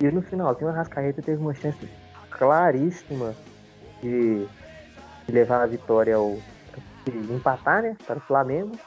[0.02, 1.88] e no finalzinho a Rascaeta teve uma chance
[2.32, 3.36] claríssima
[4.02, 4.48] de
[5.28, 6.38] levar a vitória ao
[7.06, 8.78] de empatar, né, para o Flamengo.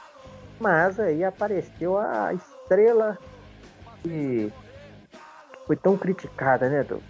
[0.59, 3.17] Mas aí apareceu a estrela
[4.01, 4.51] que
[5.65, 7.01] foi tão criticada, né, do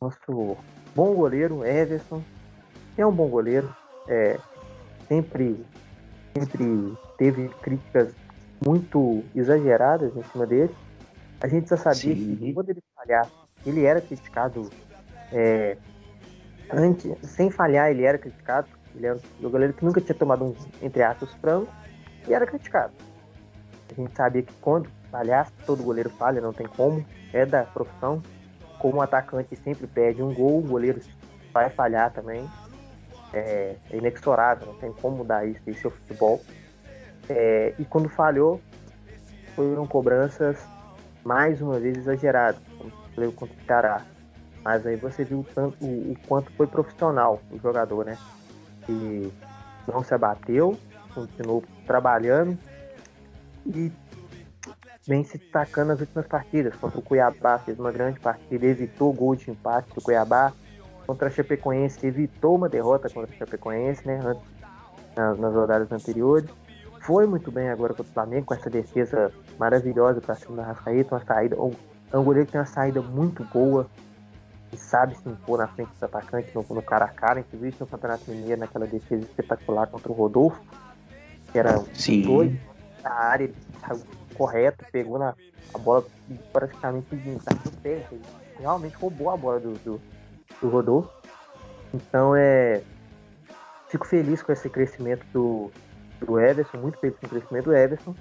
[0.00, 0.56] nosso
[0.94, 2.22] bom goleiro Everson.
[2.96, 3.74] É um bom goleiro,
[4.08, 4.38] é,
[5.08, 5.64] sempre
[6.40, 8.14] sempre teve críticas
[8.64, 10.74] muito exageradas em cima dele.
[11.40, 12.36] A gente já sabia Sim.
[12.36, 13.28] que quando ele falhar,
[13.64, 14.70] ele era criticado
[15.32, 15.76] é,
[16.72, 18.68] antes, sem falhar, ele era criticado.
[18.94, 21.68] Ele era um goleiro que nunca tinha tomado um, entre aspas, frango
[22.26, 22.94] e era criticado.
[23.90, 28.22] A gente sabia que quando falhasse, todo goleiro falha, não tem como, é da profissão.
[28.78, 31.00] Como o atacante sempre pede um gol, o goleiro
[31.52, 32.48] vai falhar também.
[33.36, 36.40] É, é inexorável, não tem como mudar isso, esse é o futebol.
[37.28, 38.60] É, e quando falhou,
[39.54, 40.58] foram cobranças
[41.24, 44.06] mais uma vez exageradas, como o contra o Ceará.
[44.64, 48.18] Mas aí você viu o, tanto, o, o quanto foi profissional o jogador, né?
[48.84, 49.32] Que
[49.86, 50.78] não se abateu,
[51.14, 52.58] continuou trabalhando
[53.64, 53.92] e
[55.06, 56.74] vem se destacando nas últimas partidas.
[56.76, 60.52] Contra o Cuiabá fez uma grande partida, evitou gol de empate do Cuiabá.
[61.06, 64.20] Contra a Chapecoense evitou uma derrota contra a Chapecoense, né?
[64.24, 64.42] Antes,
[65.16, 66.48] nas, nas rodadas anteriores.
[67.00, 71.14] Foi muito bem agora contra o Flamengo, com essa defesa maravilhosa para cima da Rascaeta,
[71.14, 71.56] uma saída.
[71.56, 71.72] Um,
[72.12, 73.86] é um goleiro que tem uma saída muito boa,
[74.70, 77.34] que sabe se impor na frente dos atacantes no, no cara a cara.
[77.34, 80.60] A gente viu isso no Campeonato Mineiro, naquela defesa espetacular contra o Rodolfo,
[81.52, 82.22] que era Sim.
[82.22, 82.52] dois
[83.02, 84.02] na área, ele saiu
[84.34, 85.34] correto, pegou na,
[85.72, 86.04] a bola
[86.52, 87.40] praticamente no
[87.82, 88.04] pé,
[88.58, 90.00] realmente roubou a bola do, do,
[90.60, 91.10] do Rodolfo.
[91.92, 92.82] Então é.
[93.88, 95.70] Fico feliz com esse crescimento do,
[96.20, 98.14] do Everson, muito feliz com o crescimento do Everson.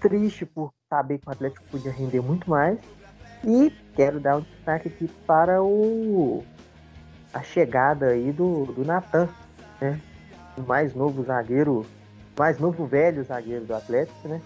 [0.00, 2.78] Triste por saber que o Atlético podia render muito mais.
[3.44, 6.42] E quero dar um destaque aqui para o
[7.32, 9.28] a chegada aí do, do Natan,
[9.80, 10.00] né?
[10.56, 11.84] O mais novo zagueiro,
[12.38, 14.40] mais novo velho zagueiro do Atlético, né?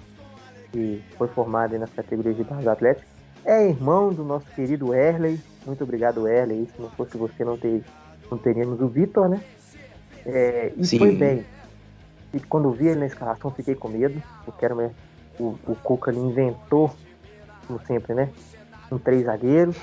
[0.72, 3.09] Que foi formado nas categorias de base do Atlético.
[3.44, 5.40] É irmão do nosso querido Erley.
[5.66, 6.68] Muito obrigado, Erley.
[6.74, 7.82] Se não fosse você, não, ter,
[8.30, 9.42] não teríamos o Vitor, né?
[10.26, 10.98] É, e Sim.
[10.98, 11.44] foi bem.
[12.32, 14.90] E quando vi ele na escalação, fiquei com medo, porque era uma,
[15.38, 16.94] o, o Cuca inventou,
[17.66, 18.28] como sempre, né?
[18.90, 19.76] Um três zagueiros.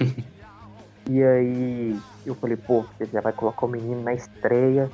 [1.10, 4.90] e aí eu falei, pô, você já vai colocar o menino na estreia,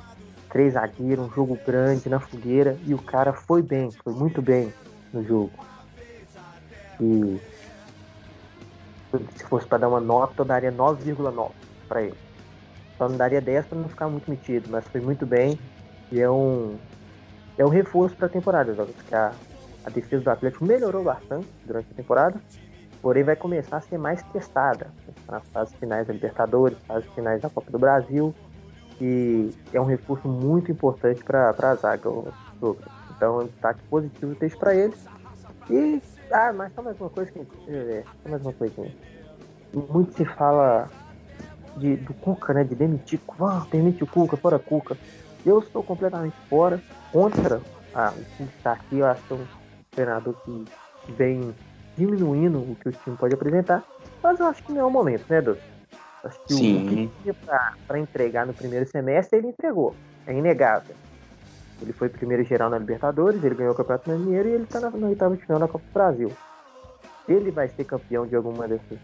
[0.50, 4.72] três zagueiros, um jogo grande na fogueira, e o cara foi bem, foi muito bem
[5.12, 5.52] no jogo.
[7.00, 7.38] E
[9.36, 11.50] se fosse para dar uma nota, eu daria 9,9
[11.88, 12.16] para ele.
[12.96, 15.58] Só não daria 10 para não ficar muito metido, mas foi muito bem.
[16.12, 16.76] E é um,
[17.58, 18.74] é um reforço para a temporada,
[19.08, 19.32] que a,
[19.84, 22.40] a defesa do Atlético melhorou bastante durante a temporada,
[23.02, 24.86] porém vai começar a ser mais testada
[25.28, 28.34] nas fases finais da Libertadores, fases finais da Copa do Brasil,
[29.00, 32.08] e é um reforço muito importante para a zaga.
[32.56, 32.76] Então,
[33.20, 35.04] é um destaque positivo texto para eles.
[35.70, 36.00] E,
[36.30, 37.40] ah, mas só mais uma coisa que.
[37.68, 38.90] É, só mais uma coisinha.
[39.72, 40.88] Muito se fala
[41.76, 42.64] de, do Cuca, né?
[42.64, 43.20] De demitir.
[43.40, 44.96] Ah, demite o Cuca, fora Cuca.
[45.44, 46.80] Eu estou completamente fora,
[47.12, 47.60] contra
[47.94, 48.98] ah, o time que está aqui.
[48.98, 49.46] Eu acho que é um
[49.90, 50.64] treinador que
[51.12, 51.54] vem
[51.96, 53.82] diminuindo o que o time pode apresentar.
[54.22, 55.62] Mas eu acho que não é o momento, né, Doutor?
[56.24, 56.84] Acho que Sim.
[56.84, 57.34] o que tinha
[57.86, 59.94] para entregar no primeiro semestre, ele entregou.
[60.26, 60.96] É inegável.
[61.82, 64.90] Ele foi primeiro geral na Libertadores, ele ganhou o Campeonato Mineiro e ele está na,
[64.90, 66.32] na oitava final da Copa do Brasil.
[67.28, 68.98] Ele vai ser campeão de alguma dessas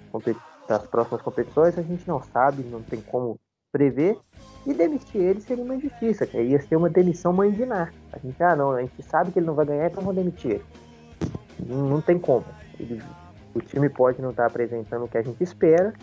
[0.69, 3.39] das próximas competições, a gente não sabe, não tem como
[3.73, 4.17] prever.
[4.67, 7.93] E demitir ele seria uma injustiça, que ia ser uma demissão mandinar.
[8.13, 10.53] A gente, ah não, a gente sabe que ele não vai ganhar, então vamos demitir
[10.53, 10.65] ele.
[11.67, 12.45] Não, não tem como.
[12.79, 13.03] Ele,
[13.55, 15.95] o time pode não estar tá apresentando o que a gente espera,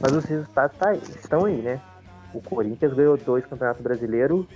[0.00, 1.80] mas os resultados tá aí, estão aí, né?
[2.34, 4.46] O Corinthians ganhou dois campeonatos brasileiros,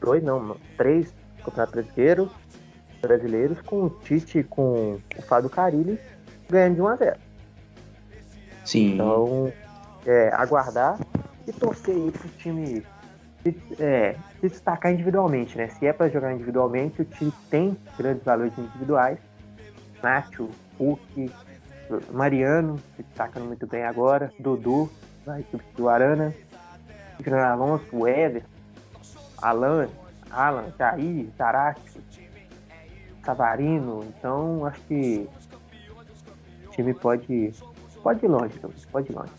[0.00, 2.30] dois não, três campeonatos brasileiros,
[3.00, 5.98] brasileiros com o Tite com o Fábio Carilli
[6.48, 7.16] ganhando de 1 a 0.
[8.64, 8.94] Sim.
[8.94, 9.52] Então,
[10.06, 10.98] é, aguardar
[11.46, 12.84] e torcer aí pro time
[13.42, 15.68] se, é, se destacar individualmente, né?
[15.68, 19.18] Se é para jogar individualmente, o time tem grandes valores individuais.
[20.02, 21.30] Nacho, Hulk,
[22.12, 24.90] Mariano, se destacando muito bem agora, Dudu,
[25.24, 26.34] vai substituir o Arana,
[27.22, 28.44] Fernando Alonso, o Éder,
[29.40, 29.88] Alan,
[30.30, 32.00] Alan, Jair, Zarate,
[33.24, 35.28] Savarino, então acho que
[36.66, 37.52] o time pode,
[38.02, 38.54] pode ir longe,
[38.90, 39.32] pode ir longe.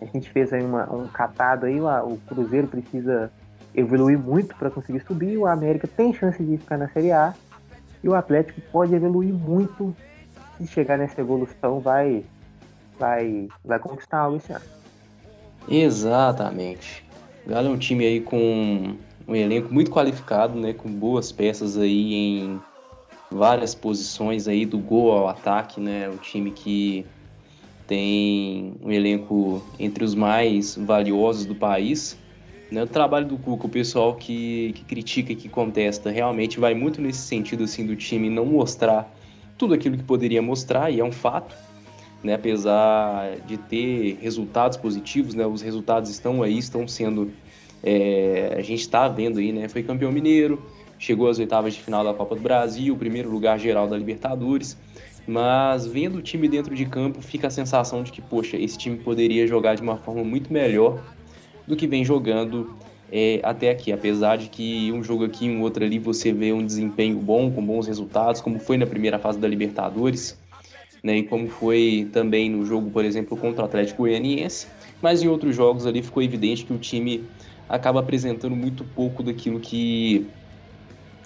[0.00, 3.30] A gente fez aí uma, um catado aí, o Cruzeiro precisa
[3.74, 7.34] evoluir muito para conseguir subir, o América tem chance de ficar na Série A
[8.02, 9.94] e o Atlético pode evoluir muito
[10.58, 12.24] se chegar nessa evolução, vai,
[12.98, 14.64] vai, vai conquistar algo esse ano.
[15.68, 17.04] Exatamente.
[17.46, 22.14] Galo é um time aí com um elenco muito qualificado, né, com boas peças aí
[22.14, 22.60] em
[23.30, 27.06] várias posições aí do gol ao ataque, né, um time que
[27.86, 32.16] tem um elenco entre os mais valiosos do país.
[32.70, 37.02] Né, o trabalho do Cuca, o pessoal que, que critica que contesta, realmente vai muito
[37.02, 39.14] nesse sentido assim do time não mostrar
[39.58, 41.54] tudo aquilo que poderia mostrar, e é um fato,
[42.22, 42.34] né?
[42.34, 45.46] apesar de ter resultados positivos, né?
[45.46, 47.32] os resultados estão aí, estão sendo.
[47.82, 49.68] É, a gente está vendo aí, né?
[49.68, 50.62] Foi campeão mineiro,
[50.98, 54.76] chegou às oitavas de final da Copa do Brasil, primeiro lugar geral da Libertadores.
[55.26, 58.96] Mas vendo o time dentro de campo, fica a sensação de que, poxa, esse time
[58.96, 61.00] poderia jogar de uma forma muito melhor
[61.66, 62.74] do que vem jogando
[63.10, 63.92] é, até aqui.
[63.92, 67.64] Apesar de que um jogo aqui, um outro ali, você vê um desempenho bom, com
[67.64, 70.38] bons resultados, como foi na primeira fase da Libertadores,
[71.02, 74.66] né, e como foi também no jogo, por exemplo, contra o Atlético Goianiense.
[75.00, 77.24] Mas em outros jogos ali ficou evidente que o time
[77.72, 80.26] acaba apresentando muito pouco daquilo que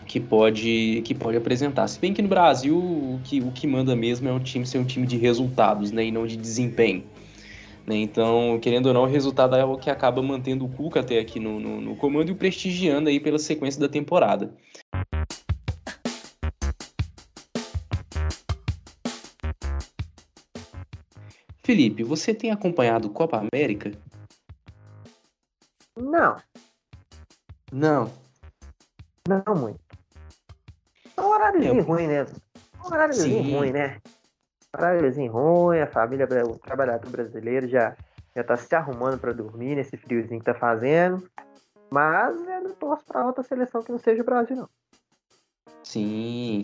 [0.07, 1.88] que pode que pode apresentar.
[1.88, 4.78] Se bem que no Brasil o que, o que manda mesmo é o time ser
[4.78, 7.03] um time de resultados, né, e não de desempenho.
[7.84, 7.97] Né?
[7.97, 11.40] Então, querendo ou não, o resultado é o que acaba mantendo o Cuca até aqui
[11.40, 14.55] no, no, no comando e o prestigiando aí pela sequência da temporada.
[21.64, 23.90] Felipe, você tem acompanhado Copa América?
[25.97, 26.36] Não.
[27.72, 28.12] Não.
[29.26, 29.80] Não muito.
[31.16, 31.82] É um horáriozinho é.
[31.82, 32.26] ruim, né?
[32.84, 34.01] Um horáriozinho ruim, né?
[34.76, 37.97] Horáriozinho ruim, a família, o trabalhador brasileiro já,
[38.34, 41.28] já tá se arrumando para dormir nesse friozinho que tá fazendo.
[41.90, 44.68] Mas eu não torço para outra seleção que não seja o Brasil, não.
[45.82, 46.62] Sim,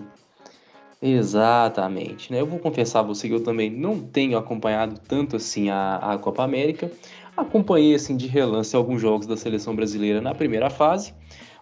[1.00, 2.32] exatamente.
[2.32, 2.40] Né?
[2.40, 6.18] Eu vou confessar a você que eu também não tenho acompanhado tanto assim a, a
[6.18, 6.90] Copa América.
[7.36, 11.14] Acompanhei assim de relance alguns jogos da seleção brasileira na primeira fase,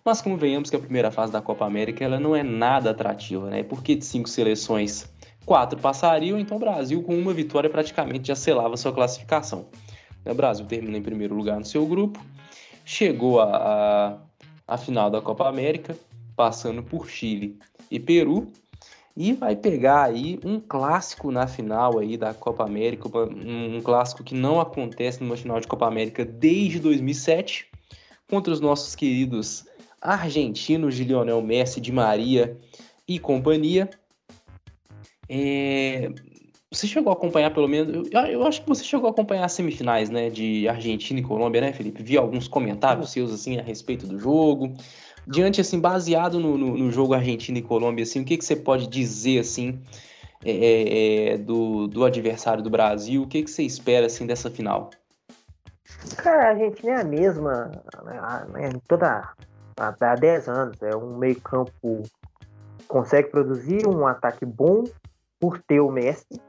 [0.04, 3.62] mas convenhamos que a primeira fase da Copa América ela não é nada atrativa, né?
[3.62, 5.08] Porque de cinco seleções,
[5.46, 9.66] quatro passariam, então o Brasil com uma vitória praticamente já selava sua classificação.
[10.24, 12.20] O Brasil termina em primeiro lugar no seu grupo,
[12.84, 14.18] chegou à
[14.78, 15.96] final da Copa América,
[16.34, 17.58] passando por Chile
[17.90, 18.48] e Peru,
[19.22, 24.34] e vai pegar aí um clássico na final aí da Copa América, um, clássico que
[24.34, 27.66] não acontece numa final de Copa América desde 2007,
[28.30, 29.66] contra os nossos queridos
[30.00, 32.56] argentinos de Lionel Messi, de Maria
[33.06, 33.90] e companhia.
[35.28, 36.10] É,
[36.70, 38.08] você chegou a acompanhar pelo menos.
[38.10, 40.30] Eu, eu, acho que você chegou a acompanhar as semifinais, né?
[40.30, 42.02] De Argentina e Colômbia, né, Felipe?
[42.02, 44.72] Vi alguns comentários seus assim a respeito do jogo.
[45.30, 48.56] Diante, assim, baseado no, no, no jogo Argentina e Colômbia, assim, o que, que você
[48.56, 49.80] pode dizer assim
[50.44, 53.22] é, é, é do, do adversário do Brasil?
[53.22, 54.90] O que, que você espera assim dessa final?
[56.16, 57.70] Cara, a Argentina é a mesma
[58.52, 59.32] né, toda
[59.76, 60.82] há 10 anos.
[60.82, 62.02] É um meio campo
[62.88, 64.84] consegue produzir um ataque bom
[65.38, 66.40] por ter o Messi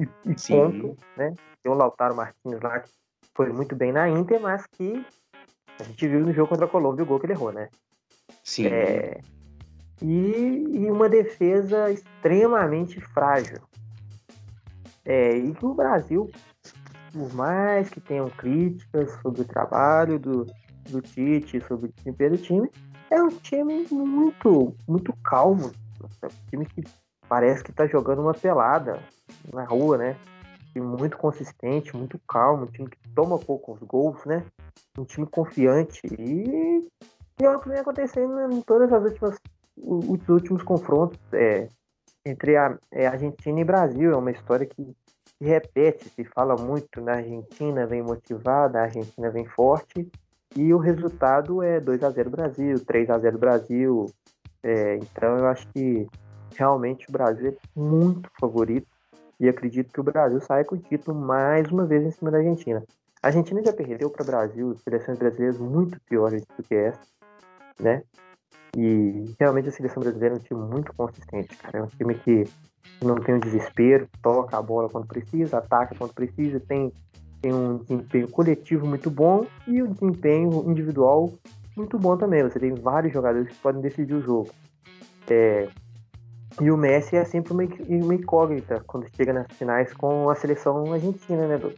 [0.00, 1.34] e, e ponto, né?
[1.62, 2.90] Tem o Lautaro Martins lá que
[3.34, 5.04] foi muito bem na Inter, mas que
[5.78, 7.68] a gente viu no jogo contra a Colômbia o gol que ele errou, né?
[8.42, 8.66] Sim.
[8.66, 9.20] É,
[10.02, 13.58] e, e, uma defesa extremamente frágil.
[15.04, 16.30] É, e que o Brasil,
[17.12, 20.46] por mais que tenham críticas sobre o trabalho do,
[20.88, 22.70] do Tite, sobre o desempenho do time,
[23.10, 25.72] é um time muito, muito calmo.
[26.22, 26.84] É um time que
[27.28, 29.00] parece que tá jogando uma pelada
[29.52, 30.16] na rua, né?
[30.76, 34.44] Time muito consistente, muito calmo, um time que toma poucos gols, né?
[34.98, 36.86] Um time confiante e,
[37.40, 39.38] e é o que vem acontecendo em todas as últimas
[39.74, 41.70] os últimos confrontos é,
[42.26, 44.12] entre a é, Argentina e Brasil.
[44.12, 44.94] É uma história que
[45.38, 50.06] se repete, se fala muito na Argentina, vem motivada, a Argentina vem forte,
[50.54, 54.10] e o resultado é 2 a 0 Brasil, 3 a 0 Brasil.
[54.62, 56.06] É, então eu acho que
[56.54, 58.95] realmente o Brasil é muito favorito
[59.38, 62.38] e acredito que o Brasil sai com o título mais uma vez em cima da
[62.38, 62.82] Argentina.
[63.22, 67.00] A Argentina já perdeu para o Brasil seleções brasileiras muito piores do que essa,
[67.80, 68.02] né?
[68.76, 71.78] E realmente a seleção brasileira é um time muito consistente, cara.
[71.78, 72.44] É um time que
[73.02, 76.92] não tem um desespero, toca a bola quando precisa, ataca quando precisa, tem,
[77.40, 81.32] tem um desempenho coletivo muito bom e um desempenho individual
[81.76, 82.42] muito bom também.
[82.42, 84.50] Você tem vários jogadores que podem decidir o jogo.
[85.28, 85.68] É,
[86.60, 90.90] e o Messi é sempre uma, uma incógnita quando chega nas finais com a seleção
[90.90, 91.74] argentina, né, Dudu?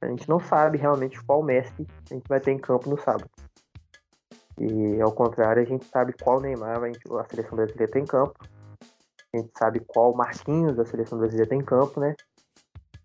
[0.00, 3.30] A gente não sabe realmente qual Messi a gente vai ter em campo no sábado.
[4.58, 8.34] E ao contrário, a gente sabe qual Neymar a seleção brasileira tem em campo.
[9.32, 12.14] A gente sabe qual Marquinhos a seleção brasileira tem em campo, né?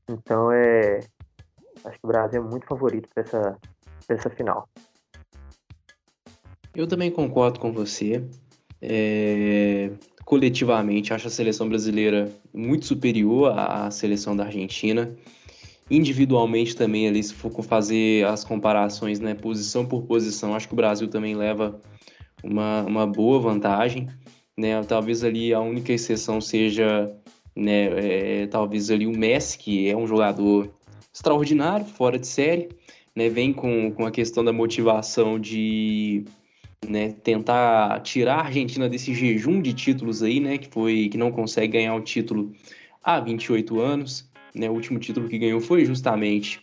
[0.09, 0.99] Então é.
[1.83, 3.57] Acho que o Brasil é muito favorito para essa,
[4.07, 4.67] essa final.
[6.75, 8.23] Eu também concordo com você.
[8.81, 9.91] É
[10.25, 15.15] coletivamente, acho a seleção brasileira muito superior à seleção da Argentina.
[15.89, 20.77] Individualmente também, ali, se for fazer as comparações, né, posição por posição, acho que o
[20.77, 21.79] Brasil também leva
[22.43, 24.07] uma, uma boa vantagem.
[24.57, 24.81] Né?
[24.83, 27.11] Talvez ali a única exceção seja,
[27.55, 30.71] né, é, talvez ali o Messi, que é um jogador
[31.13, 32.69] extraordinário, fora de série,
[33.13, 33.27] né?
[33.27, 36.23] vem com, com a questão da motivação de
[36.87, 41.31] né, tentar tirar a Argentina desse jejum de títulos aí, né, que foi que não
[41.31, 42.51] consegue ganhar o título
[43.03, 46.59] há 28 anos, né, o último título que ganhou foi justamente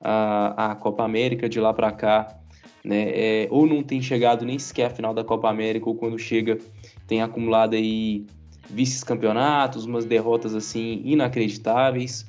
[0.00, 2.36] a, a Copa América de lá para cá,
[2.84, 6.18] né, é, ou não tem chegado nem sequer à final da Copa América, ou quando
[6.18, 6.58] chega
[7.06, 8.26] tem acumulado aí
[8.68, 12.26] vice-campeonatos, umas derrotas assim inacreditáveis,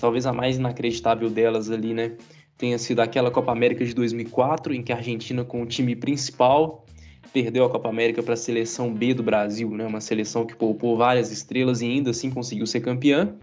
[0.00, 2.16] talvez a mais inacreditável delas ali, né,
[2.60, 6.84] tenha sido aquela Copa América de 2004, em que a Argentina, com o time principal,
[7.32, 9.86] perdeu a Copa América para a seleção B do Brasil, né?
[9.86, 13.34] Uma seleção que poupou várias estrelas e ainda assim conseguiu ser campeã,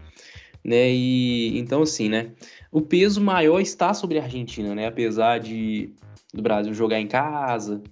[0.64, 0.88] né?
[0.88, 2.30] E então assim, né?
[2.70, 4.86] O peso maior está sobre a Argentina, né?
[4.86, 5.92] Apesar de
[6.32, 7.82] do Brasil jogar em casa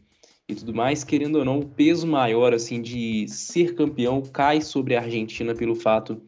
[0.49, 4.95] e tudo mais, querendo ou não, o peso maior assim de ser campeão cai sobre
[4.95, 6.21] a Argentina pelo fato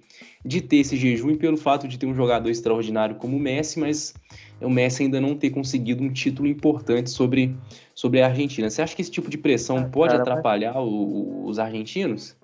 [0.45, 3.79] de ter esse jejum e pelo fato de ter um jogador extraordinário como o Messi,
[3.79, 4.15] mas
[4.61, 7.57] o Messi ainda não ter conseguido um título importante sobre,
[7.95, 8.69] sobre a Argentina.
[8.69, 10.83] Você acha que esse tipo de pressão ah, pode cara, atrapalhar mas...
[10.83, 12.37] o, os argentinos?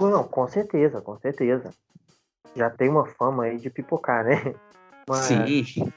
[0.00, 1.74] Não, com certeza, com certeza.
[2.54, 4.54] Já tem uma fama aí de pipocar, né?
[5.08, 5.92] Mas Sim.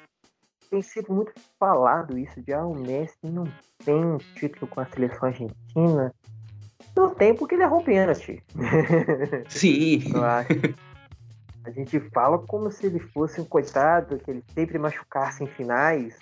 [0.74, 3.44] Tem sido muito falado isso de ah, o Messi não
[3.86, 6.12] tem um título com a seleção argentina.
[6.96, 8.44] Não tem porque ele é pênalti.
[9.48, 10.02] Sim.
[11.64, 16.18] A gente fala como se ele fosse um coitado, que ele sempre machucasse em finais,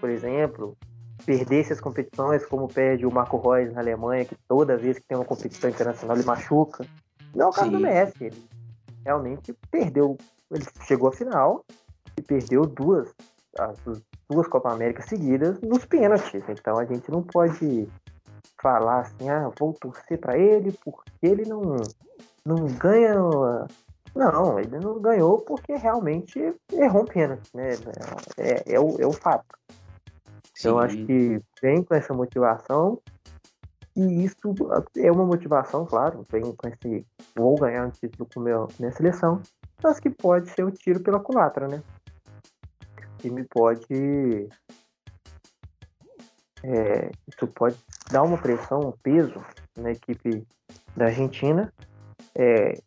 [0.00, 0.76] por exemplo,
[1.24, 5.18] perdesse as competições, como perde o Marco Reus na Alemanha, que toda vez que tem
[5.18, 6.86] uma competição internacional ele machuca.
[7.34, 7.76] Não é o caso Sim.
[7.76, 8.24] do Messi.
[8.24, 8.48] Ele
[9.04, 10.16] realmente perdeu.
[10.52, 11.64] Ele chegou à final
[12.16, 13.12] e perdeu duas,
[13.58, 13.78] as
[14.28, 16.42] duas Copa América seguidas nos pênaltis.
[16.48, 17.88] Então a gente não pode
[18.60, 21.76] falar assim, ah, vou torcer para ele porque ele não,
[22.44, 23.14] não ganha.
[24.14, 27.70] Não, ele não ganhou porque realmente errou um pênalti, né?
[28.38, 29.44] É, é, o, é o fato.
[30.54, 30.68] Sim.
[30.68, 32.98] Então acho que vem com essa motivação
[33.94, 34.54] e isso
[34.96, 39.40] é uma motivação, claro, vem com esse vou ganhar um título com meu, minha seleção,
[39.82, 41.82] mas que pode ser o um tiro pela culatra, né?
[43.18, 44.48] Que me pode
[46.62, 47.76] é, isso pode
[48.10, 49.40] dar uma pressão, um peso
[49.76, 50.46] na equipe
[50.96, 51.72] da Argentina.
[52.34, 52.80] É,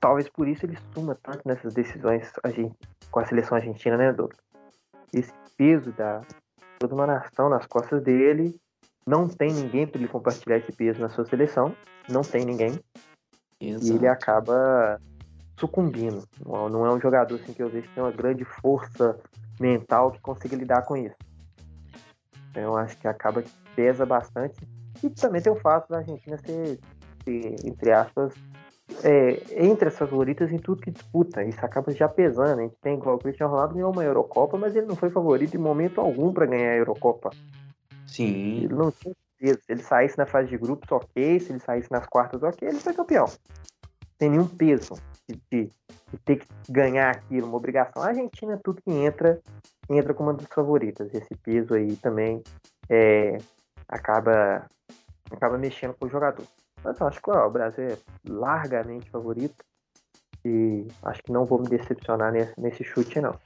[0.00, 2.30] talvez por isso ele suma tanto nessas decisões
[3.10, 4.40] com a seleção argentina, né, Douglas?
[5.12, 6.22] Esse peso da
[6.80, 8.58] toda uma nação nas costas dele.
[9.06, 11.74] Não tem ninguém para ele compartilhar esse peso na sua seleção.
[12.08, 12.78] Não tem ninguém.
[13.60, 13.86] Exato.
[13.86, 15.00] E ele acaba
[15.62, 16.24] sucumbindo.
[16.44, 19.16] Não é um jogador assim, que eu vejo que tem uma grande força
[19.60, 21.14] mental que consiga lidar com isso.
[22.50, 24.56] Então, eu acho que acaba que pesa bastante.
[25.02, 26.80] E também tem o fato da Argentina ser,
[27.24, 28.34] ser entre aspas,
[29.04, 31.44] é, entre as favoritas em tudo que disputa.
[31.44, 32.58] Isso acaba já pesando.
[32.58, 35.54] A gente tem igual o Cristiano Ronaldo ganhou uma Eurocopa, mas ele não foi favorito
[35.54, 37.30] em momento algum para ganhar a Eurocopa.
[38.04, 38.64] Sim.
[38.64, 39.60] Ele não tinha peso.
[39.64, 41.38] Se ele saísse na fase de grupos, ok.
[41.38, 42.68] Se ele saísse nas quartas, ok.
[42.68, 43.26] Ele foi campeão.
[44.18, 44.94] Sem nenhum peso
[45.32, 45.70] de, de,
[46.10, 48.02] de ter que ganhar aquilo, uma obrigação.
[48.02, 49.40] A Argentina, tudo que entra,
[49.88, 51.12] entra como uma das favoritas.
[51.14, 52.42] Esse peso aí também
[52.88, 53.38] é,
[53.88, 54.66] acaba,
[55.30, 56.44] acaba mexendo com o jogador.
[56.84, 59.64] Mas eu acho que ó, o Brasil é largamente favorito.
[60.44, 63.38] E acho que não vou me decepcionar nesse, nesse chute, não.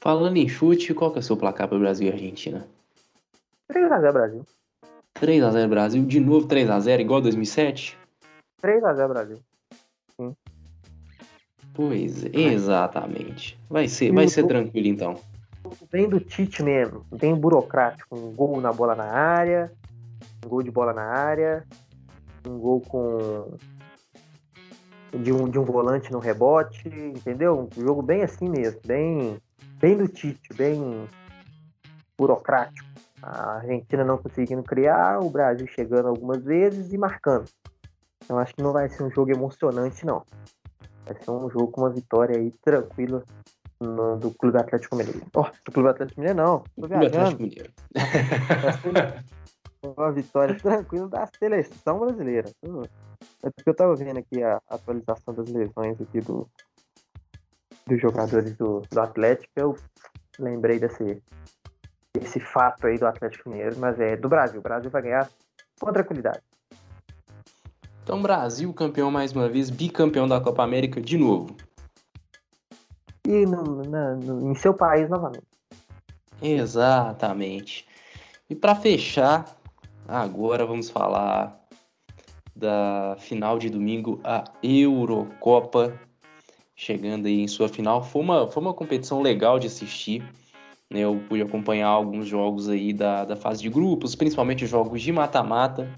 [0.00, 2.66] Falando em chute, qual que é o seu placar para o Brasil e Argentina?
[3.70, 4.46] 3x0 Brasil.
[5.14, 7.98] 3x0 Brasil, de novo 3x0, igual 2007?
[8.64, 9.38] 3x0 Brasil.
[10.16, 10.34] Sim.
[11.74, 13.58] Pois, exatamente.
[13.68, 15.16] Vai ser, vai ser tranquilo então.
[15.90, 19.72] Bem do Tite mesmo, bem burocrático, um gol na bola na área,
[20.44, 21.64] um gol de bola na área,
[22.46, 23.56] um gol com
[25.12, 27.68] de um, de um volante no rebote, entendeu?
[27.72, 29.38] Um jogo bem assim mesmo, bem,
[29.78, 31.08] bem do Tite, bem
[32.16, 32.86] burocrático.
[33.22, 37.48] A Argentina não conseguindo criar, o Brasil chegando algumas vezes e marcando.
[38.28, 40.24] Eu acho que não vai ser um jogo emocionante, não.
[41.04, 43.22] Vai ser um jogo com uma vitória aí tranquila
[43.80, 45.22] no, do Clube Atlético Mineiro.
[45.34, 46.64] Oh, do Clube Atlético Mineiro não.
[46.74, 47.72] Clube Atlético Mineiro.
[49.82, 52.50] uma vitória tranquila da seleção brasileira.
[53.42, 56.48] É porque eu tava vendo aqui a atualização das lesões aqui do,
[57.86, 59.52] dos jogadores do, do Atlético.
[59.56, 59.76] Eu
[60.38, 61.22] lembrei desse,
[62.14, 64.60] desse fato aí do Atlético Mineiro, mas é do Brasil.
[64.60, 65.28] O Brasil vai ganhar
[65.78, 66.40] com tranquilidade.
[68.04, 71.56] Então, Brasil campeão mais uma vez, bicampeão da Copa América de novo.
[73.26, 75.46] E no, no, em seu país novamente.
[76.42, 77.86] Exatamente.
[78.50, 79.56] E para fechar,
[80.06, 81.58] agora vamos falar
[82.54, 85.98] da final de domingo, a Eurocopa,
[86.76, 88.04] chegando aí em sua final.
[88.04, 90.22] Foi uma, foi uma competição legal de assistir.
[90.90, 91.00] Né?
[91.00, 95.90] Eu pude acompanhar alguns jogos aí da, da fase de grupos, principalmente jogos de mata-mata.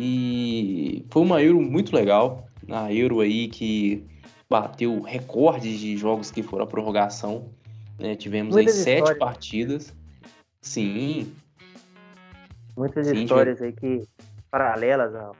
[0.00, 2.46] E foi uma Euro muito legal.
[2.70, 4.06] A Euro aí que
[4.48, 7.50] bateu recordes de jogos que foram a prorrogação.
[7.98, 8.14] Né?
[8.14, 9.08] Tivemos Muitas aí histórias.
[9.08, 9.96] sete partidas.
[10.62, 11.32] Sim.
[12.76, 14.06] Muitas Sim, histórias aí que
[14.48, 15.12] paralelas.
[15.14, 15.32] Ó.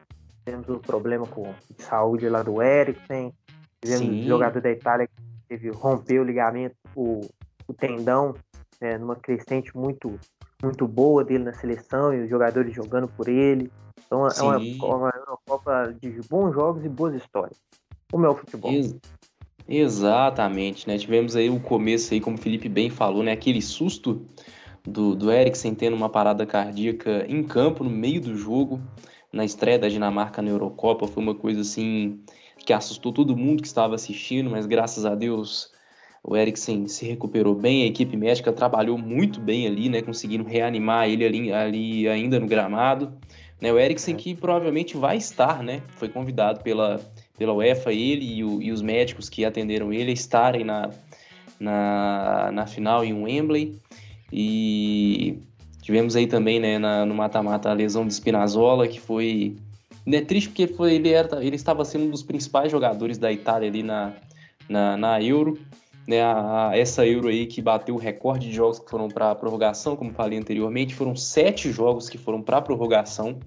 [0.45, 3.33] Tivemos o um problema com saúde lá do Eriksen.
[3.81, 7.21] Tivemos um jogador da Itália que teve, rompeu o ligamento, o,
[7.69, 8.35] o tendão,
[8.81, 10.19] né, numa crescente muito,
[10.63, 13.71] muito boa dele na seleção e os jogadores jogando por ele.
[14.07, 14.41] Então Sim.
[14.41, 17.59] é uma, uma Eurocopa de bons jogos e boas histórias.
[18.11, 18.73] Como é o futebol.
[18.73, 18.97] Ex
[19.69, 20.97] exatamente, né?
[20.97, 23.33] Tivemos aí o começo aí, como o Felipe bem falou, né?
[23.33, 24.27] Aquele susto
[24.83, 28.81] do, do Eriksen tendo uma parada cardíaca em campo, no meio do jogo,
[29.31, 31.07] na estreia da Dinamarca na Eurocopa.
[31.07, 32.21] Foi uma coisa assim
[32.57, 35.71] que assustou todo mundo que estava assistindo, mas graças a Deus
[36.31, 40.03] o Eriksen se recuperou bem, a equipe médica trabalhou muito bem ali, né?
[40.03, 43.11] Conseguindo reanimar ele ali, ali ainda no gramado.
[43.59, 45.81] Né, o Eriksen que provavelmente vai estar, né?
[45.97, 47.01] Foi convidado pela,
[47.39, 50.91] pela UEFA, ele e, o, e, os médicos que atenderam ele a estarem na,
[51.59, 53.81] na, na final em Wembley.
[54.31, 55.39] E
[55.81, 59.57] tivemos aí também, né, na, no mata-mata a lesão de Spinazzola, que foi
[60.07, 63.69] é triste porque foi, ele, era, ele estava sendo um dos principais jogadores da Itália
[63.69, 64.13] ali na,
[64.69, 65.59] na, na Euro.
[66.09, 69.35] Né, a, a, essa Euro aí que bateu o recorde de jogos que foram para
[69.35, 73.39] prorrogação, como falei anteriormente, foram sete jogos que foram para prorrogação.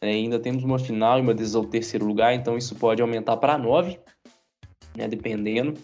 [0.00, 3.56] É, ainda temos uma final e uma decisão terceiro lugar, então isso pode aumentar para
[3.56, 4.00] nove,
[4.96, 5.74] né, dependendo.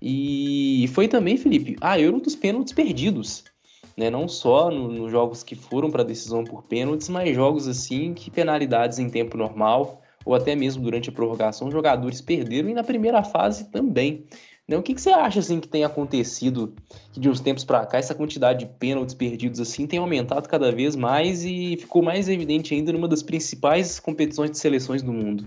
[0.00, 3.44] E foi também, Felipe, a Euro dos pênaltis perdidos
[3.96, 4.10] né?
[4.10, 8.30] Não só nos no jogos que foram para decisão por pênaltis, mas jogos assim que
[8.30, 13.22] penalidades em tempo normal ou até mesmo durante a prorrogação, jogadores perderam e na primeira
[13.22, 14.24] fase também.
[14.68, 14.76] Né?
[14.78, 16.74] O que, que você acha assim que tem acontecido
[17.12, 20.72] que de uns tempos para cá essa quantidade de pênaltis perdidos assim tem aumentado cada
[20.72, 25.46] vez mais e ficou mais evidente ainda numa das principais competições de seleções do mundo?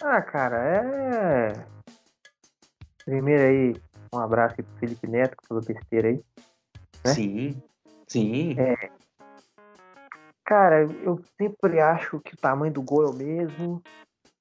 [0.00, 1.52] Ah, cara, é.
[3.04, 3.82] Primeiro aí,
[4.14, 6.22] um abraço aí pro Felipe Neto, que falou besteira aí.
[7.04, 7.14] Né?
[7.14, 7.62] Sim,
[8.06, 8.54] sim.
[8.60, 8.90] É.
[10.44, 13.82] Cara, eu sempre acho que o tamanho do gol é o mesmo.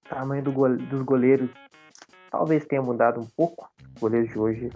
[0.05, 0.77] O tamanho do gole...
[0.85, 1.49] dos goleiros
[2.29, 3.69] talvez tenha mudado um pouco.
[3.95, 4.69] Os goleiros de hoje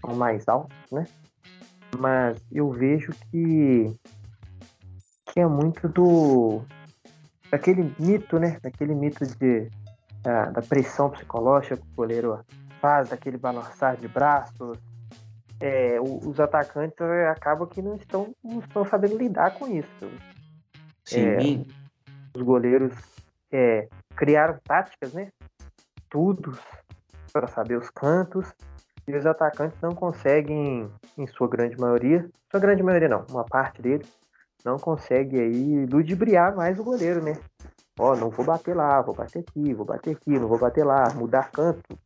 [0.00, 1.06] são mais altos, né?
[1.98, 3.94] Mas eu vejo que
[5.26, 6.62] que é muito do
[7.50, 8.58] daquele mito, né?
[8.62, 9.70] Daquele mito de
[10.22, 12.44] da, da pressão psicológica que o goleiro
[12.80, 14.78] faz, daquele balançar de braços.
[15.60, 20.10] É, os atacantes é, acabam que não estão, não estão sabendo lidar com isso.
[21.04, 21.64] Sim.
[22.34, 22.92] É, os goleiros
[23.52, 25.30] é, criaram táticas, né?
[26.10, 26.58] Tudo
[27.32, 28.52] para saber os cantos.
[29.06, 33.82] E os atacantes não conseguem, em sua grande maioria, sua grande maioria não, uma parte
[33.82, 34.06] deles,
[34.64, 37.36] não consegue aí ludibriar mais o goleiro, né?
[37.98, 41.12] Ó, não vou bater lá, vou bater aqui, vou bater aqui, não vou bater lá,
[41.14, 41.98] mudar canto,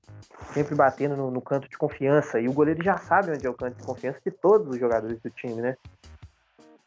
[0.52, 2.40] sempre batendo no, no, canto de confiança.
[2.40, 5.20] E o goleiro já sabe onde é o canto de confiança de todos os jogadores
[5.20, 5.76] do time, né?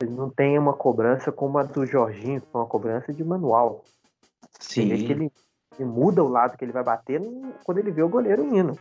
[0.02, 3.84] Ele não tem uma cobrança como a do Jorginho, uma cobrança de manual.
[4.60, 4.90] Sim.
[4.90, 5.32] Tem
[5.80, 7.22] que muda o lado que ele vai bater
[7.64, 8.78] quando ele vê o goleiro indo.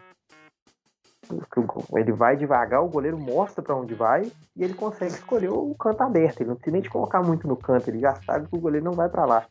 [1.94, 6.02] Ele vai devagar, o goleiro mostra para onde vai e ele consegue escolher o canto
[6.02, 6.40] aberto.
[6.40, 8.84] Ele não precisa nem de colocar muito no canto, ele já sabe que o goleiro
[8.84, 9.46] não vai para lá.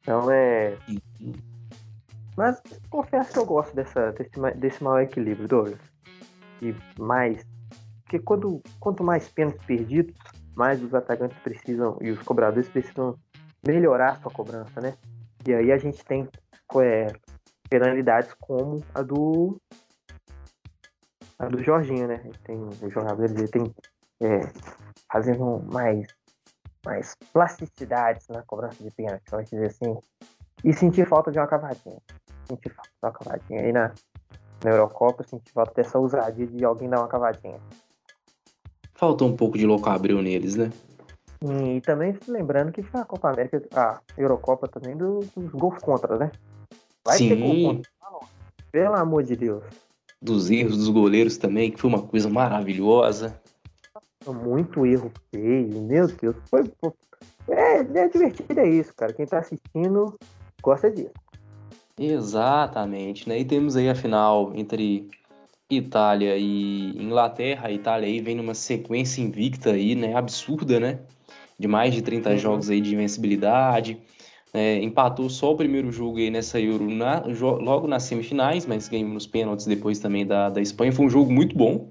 [0.00, 0.78] Então é.
[2.34, 5.80] Mas confesso que eu gosto dessa, desse, desse maior equilíbrio, Douglas.
[6.62, 7.44] E mais.
[8.04, 10.16] Porque quando, quanto mais pênaltis perdidos,
[10.56, 13.18] mais os atacantes precisam e os cobradores precisam
[13.66, 14.94] melhorar a sua cobrança, né?
[15.46, 16.28] E aí a gente tem
[16.76, 17.06] é,
[17.68, 19.60] penalidades como a do
[21.38, 22.22] a do Jorginho, né?
[22.44, 23.74] Tem os jogadores ele tem
[24.22, 24.40] é,
[25.10, 26.06] fazendo mais
[26.84, 29.98] mais plasticidades na cobrança de pênalti, vamos dizer assim,
[30.64, 31.98] e sentir falta de uma cavadinha.
[32.48, 33.60] Sentir falta de uma cavadinha.
[33.62, 33.92] Aí na,
[34.64, 37.60] na Eurocopa, sentir falta dessa ousadia de alguém dar uma cavadinha.
[38.94, 40.70] Faltou um pouco de louco abril neles, né?
[41.42, 46.18] E também lembrando que foi a Copa América, a Eurocopa também dos, dos gols contra,
[46.18, 46.30] né?
[47.04, 47.28] Vai Sim.
[47.30, 47.90] ter gol contra.
[48.70, 49.64] Pelo amor de Deus.
[50.20, 53.40] Dos erros dos goleiros também, que foi uma coisa maravilhosa.
[54.26, 56.36] Muito erro feio, meu Deus.
[56.44, 56.92] Foi, foi,
[57.48, 59.14] é, é divertido, é isso, cara.
[59.14, 60.14] Quem tá assistindo
[60.62, 61.10] gosta disso.
[61.98, 63.38] Exatamente, né?
[63.38, 65.08] E temos aí a final entre
[65.70, 67.68] Itália e Inglaterra.
[67.68, 70.14] A Itália aí vem numa sequência invicta aí, né?
[70.14, 71.00] Absurda, né?
[71.60, 72.38] De mais de 30 uhum.
[72.38, 73.98] jogos aí de invencibilidade.
[74.54, 77.22] É, empatou só o primeiro jogo aí nessa Euro na,
[77.60, 80.90] logo nas semifinais, mas ganhou nos pênaltis depois também da, da Espanha.
[80.90, 81.90] Foi um jogo muito bom.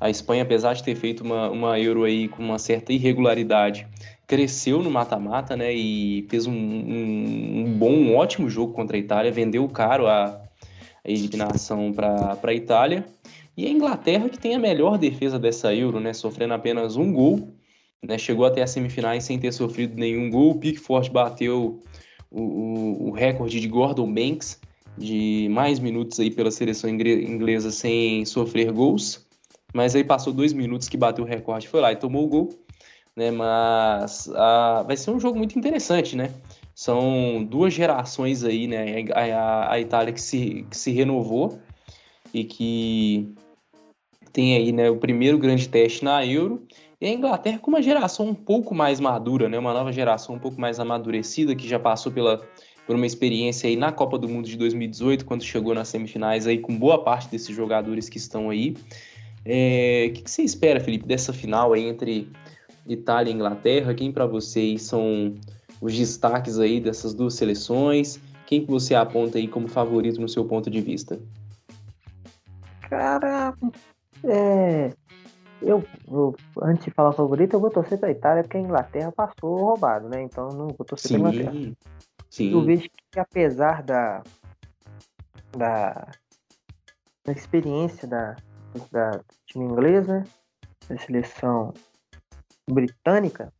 [0.00, 3.86] A Espanha, apesar de ter feito uma, uma Euro aí com uma certa irregularidade,
[4.26, 5.70] cresceu no mata-mata, né?
[5.74, 10.40] E fez um, um, um, bom, um ótimo jogo contra a Itália, vendeu caro a,
[11.04, 13.04] a eliminação para a Itália.
[13.54, 16.14] E a Inglaterra, que tem a melhor defesa dessa Euro, né?
[16.14, 17.52] Sofrendo apenas um gol,
[18.02, 18.18] né?
[18.18, 20.50] Chegou até as semifinais sem ter sofrido nenhum gol.
[20.50, 21.80] O Pickford bateu
[22.30, 24.60] o, o, o recorde de Gordon Banks
[24.98, 29.26] de mais minutos aí pela seleção inglesa sem sofrer gols
[29.72, 32.48] mas aí passou dois minutos que bateu o recorde, foi lá e tomou o gol,
[33.14, 33.30] né?
[33.30, 36.32] Mas a, vai ser um jogo muito interessante, né?
[36.74, 39.04] São duas gerações aí, né?
[39.14, 41.58] A, a, a Itália que se, que se renovou
[42.32, 43.32] e que
[44.32, 46.62] tem aí, né, o primeiro grande teste na Euro,
[47.00, 50.38] e a Inglaterra com uma geração um pouco mais madura, né, uma nova geração um
[50.38, 52.46] pouco mais amadurecida, que já passou pela,
[52.86, 56.58] por uma experiência aí na Copa do Mundo de 2018, quando chegou nas semifinais aí
[56.58, 58.76] com boa parte desses jogadores que estão aí.
[59.44, 62.28] É, o que, que, você espera, Felipe, dessa final aí entre
[62.86, 63.94] Itália e Inglaterra?
[63.94, 65.34] Quem para vocês são
[65.80, 68.20] os destaques aí dessas duas seleções?
[68.44, 71.18] Quem que você aponta aí como favorito no seu ponto de vista?
[72.82, 73.54] Cara,
[74.24, 74.92] é,
[75.62, 79.64] eu, eu, antes de falar favorito, eu vou torcer pra Itália, porque a Inglaterra passou
[79.64, 80.22] roubado, né?
[80.22, 81.76] Então não vou torcer sim, pra Inglaterra.
[82.30, 82.52] Sim.
[82.52, 84.22] Eu vejo que apesar da,
[85.56, 86.08] da,
[87.24, 88.36] da experiência da,
[88.90, 90.24] da time inglesa,
[90.88, 91.74] da seleção
[92.68, 93.52] britânica,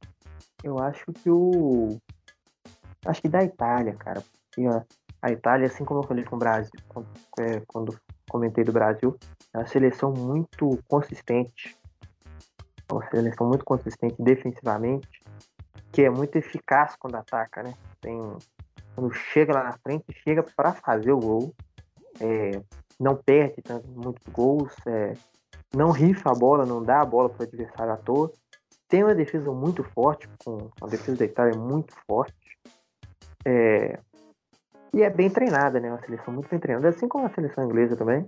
[0.63, 1.99] eu acho que o.
[3.05, 4.23] Acho que da Itália, cara.
[4.51, 4.83] Porque, ó,
[5.23, 6.71] a Itália, assim como eu falei com o Brasil,
[7.39, 7.99] é, quando
[8.29, 9.17] comentei do Brasil,
[9.53, 11.77] é uma seleção muito consistente.
[12.91, 15.09] Uma seleção muito consistente defensivamente,
[15.93, 17.75] que é muito eficaz quando ataca, né?
[18.01, 18.19] Tem,
[18.95, 21.55] quando chega lá na frente, chega para fazer o gol.
[22.21, 22.61] É,
[22.99, 25.15] não perde tanto, muitos gols, é,
[25.75, 28.31] não rifa a bola, não dá a bola para o adversário à toa.
[28.89, 32.35] Tem uma defesa muito forte, com a defesa da Itália muito forte.
[33.45, 33.99] É,
[34.93, 35.89] e é bem treinada, né?
[35.89, 38.27] Uma seleção muito bem treinada, assim como a seleção inglesa também.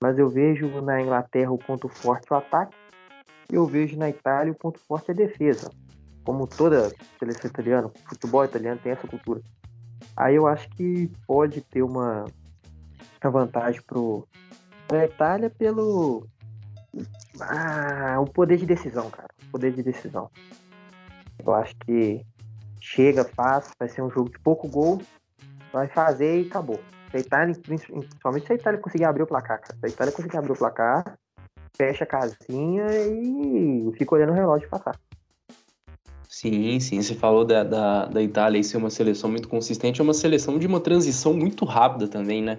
[0.00, 2.76] Mas eu vejo na Inglaterra o ponto forte o ataque.
[3.50, 5.70] Eu vejo na Itália o ponto forte a defesa.
[6.24, 9.40] Como toda seleção italiana, futebol italiano tem essa cultura.
[10.16, 12.24] Aí eu acho que pode ter uma,
[13.22, 13.80] uma vantagem
[14.88, 16.26] para a Itália pelo
[17.40, 19.28] ah, o poder de decisão, cara.
[19.48, 20.30] O poder de decisão.
[21.44, 22.24] Eu acho que
[22.80, 25.00] chega, faz, vai ser um jogo de pouco gol,
[25.72, 26.80] vai fazer e acabou.
[27.10, 29.78] Se a Itália, principalmente se a Itália conseguir abrir o placar, cara.
[29.78, 31.18] Se a Itália conseguir abrir o placar,
[31.76, 34.98] fecha a casinha e fica olhando o relógio passar.
[36.28, 40.12] Sim, sim, você falou da, da, da Itália ser uma seleção muito consistente, é uma
[40.12, 42.58] seleção de uma transição muito rápida também, né?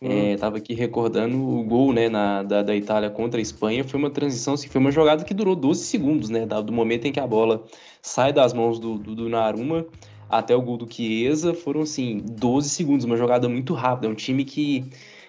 [0.00, 3.82] É, tava aqui recordando o gol né, na, da, da Itália contra a Espanha.
[3.82, 6.46] Foi uma transição, assim, foi uma jogada que durou 12 segundos, né?
[6.46, 7.64] Do momento em que a bola
[8.00, 9.84] sai das mãos do, do, do Naruma
[10.30, 14.06] até o gol do Chiesa, foram assim, 12 segundos, uma jogada muito rápida.
[14.06, 14.84] É um time que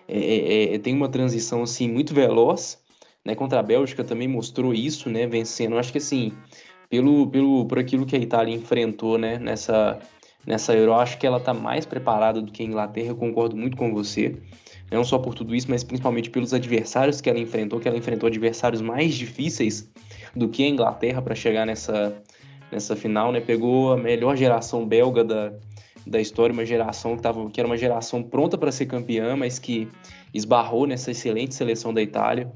[0.07, 2.78] é, é, é, tem uma transição assim, muito veloz.
[3.30, 3.36] Né?
[3.36, 5.27] Contra a Bélgica também mostrou isso, né?
[5.27, 5.77] Vencendo.
[5.77, 6.34] Acho que assim,
[6.89, 9.38] pelo, pelo, por aquilo que a Itália enfrentou né?
[9.38, 9.99] nessa,
[10.47, 10.95] nessa Euro.
[10.95, 14.36] Acho que ela está mais preparada do que a Inglaterra, eu concordo muito com você.
[14.91, 18.25] Não só por tudo isso, mas principalmente pelos adversários que ela enfrentou, que ela enfrentou
[18.25, 19.88] adversários mais difíceis
[20.36, 22.19] do que a Inglaterra para chegar nessa,
[22.71, 23.39] nessa final, né?
[23.39, 25.53] Pegou a melhor geração belga da,
[26.07, 29.59] da história, uma geração que, tava, que era uma geração pronta para ser campeã, mas
[29.59, 29.88] que
[30.34, 32.51] esbarrou nessa excelente seleção da Itália.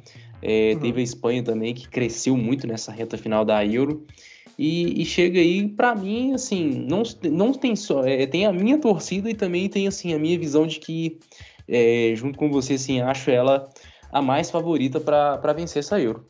[0.46, 0.80] É, uhum.
[0.82, 4.06] Teve a Espanha também, que cresceu muito nessa reta final da Euro.
[4.60, 8.04] E, e chega aí, para mim, assim, não, não tem só.
[8.06, 11.18] É, tem a minha torcida e também tem, assim, a minha visão de que,
[11.68, 13.70] é, junto com você, assim, acho ela
[14.12, 16.30] a mais favorita para vencer essa Euro.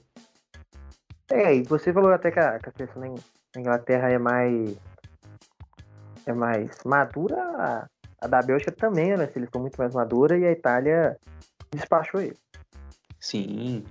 [1.31, 3.15] É, e você falou até que a, que a seleção
[3.53, 4.77] da Inglaterra é mais.
[6.27, 7.41] é mais madura.
[7.41, 7.87] A,
[8.21, 9.27] a da Bélgica também, né?
[9.35, 11.17] Eles estão muito mais madura e a Itália
[11.73, 12.37] despachou ele.
[13.19, 13.83] Sim,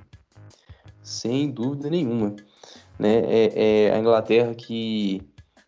[1.03, 2.35] sem dúvida nenhuma
[2.99, 3.23] né?
[3.27, 5.23] É, é a Inglaterra que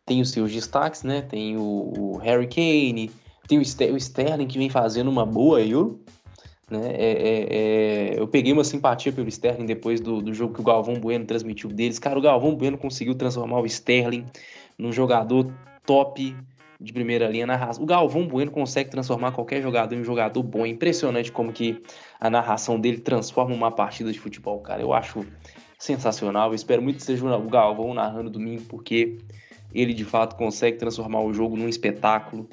[0.07, 1.23] tem os seus destaques, né?
[1.23, 3.11] Tem o, o Harry Kane,
[3.49, 6.01] tem o, o, Sterling que vem fazendo uma boa Euro.
[6.71, 6.81] Né?
[6.93, 7.47] É, é,
[8.15, 11.27] é, eu peguei uma simpatia pelo Sterling depois do, do jogo que o Galvão Bueno
[11.27, 11.99] transmitiu deles.
[11.99, 14.25] Cara, o Galvão Bueno conseguiu transformar o Sterling
[14.79, 15.53] num jogador
[15.85, 16.35] top
[16.81, 17.83] de primeira linha na raça.
[17.83, 20.65] O Galvão Bueno consegue transformar qualquer jogador em um jogador bom.
[20.65, 21.83] É impressionante como que
[22.21, 24.83] a narração dele transforma uma partida de futebol, cara.
[24.83, 25.25] Eu acho
[25.79, 26.51] sensacional.
[26.51, 29.19] Eu espero muito que seja o Galvão narrando domingo, porque
[29.73, 32.49] ele de fato consegue transformar o jogo num espetáculo.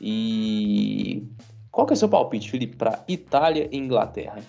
[0.00, 1.26] E
[1.70, 4.42] qual que é o seu palpite, Felipe, para Itália e Inglaterra?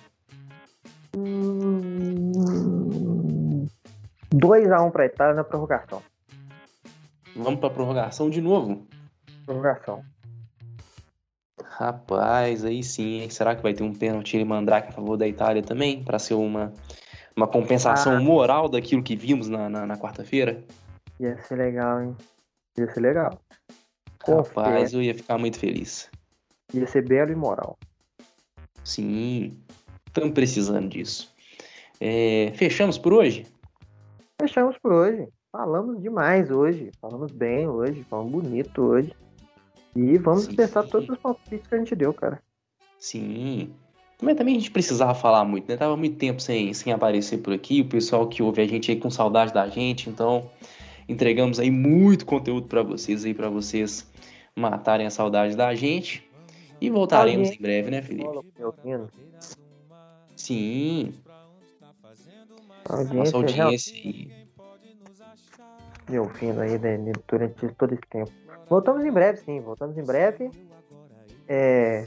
[4.34, 6.02] 2x1 um para Itália na prorrogação.
[7.34, 8.86] Vamos para prorrogação de novo?
[9.48, 10.04] Prorrogação.
[11.64, 13.30] Rapaz, aí sim, hein?
[13.30, 16.04] Será que vai ter um pênalti mandrake a favor da Itália também?
[16.04, 16.70] Para ser uma
[17.34, 18.20] uma compensação ah.
[18.20, 20.62] moral daquilo que vimos na, na, na quarta-feira?
[21.18, 22.16] Ia ser legal, hein?
[22.76, 23.40] Ia ser legal.
[24.26, 26.10] Rapaz, eu ia ficar muito feliz.
[26.74, 27.78] Ia ser belo e moral.
[28.84, 29.56] Sim,
[30.06, 31.32] estamos precisando disso.
[32.00, 33.46] É, fechamos por hoje?
[34.40, 35.28] Fechamos por hoje.
[35.50, 36.90] Falamos demais hoje.
[37.00, 38.04] Falamos bem hoje.
[38.10, 39.14] Falamos bonito hoje.
[39.96, 40.54] E vamos Sim.
[40.54, 42.42] pensar todos os palpites que a gente deu, cara.
[42.98, 43.70] Sim.
[44.20, 45.76] Mas também a gente precisava falar muito, né?
[45.76, 48.98] Tava muito tempo sem, sem aparecer por aqui, o pessoal que ouve a gente aí
[48.98, 50.50] com saudade da gente, então
[51.08, 54.10] entregamos aí muito conteúdo para vocês aí, para vocês
[54.56, 56.28] matarem a saudade da gente.
[56.80, 58.28] E voltaremos em breve, né, Felipe?
[60.36, 61.12] Sim.
[62.88, 64.48] Audiência, Nossa audiência aí.
[66.08, 68.32] Me ouvindo aí né, durante todo esse tempo.
[68.68, 69.60] Voltamos em breve, sim.
[69.60, 70.50] Voltamos em breve.
[71.48, 72.06] É,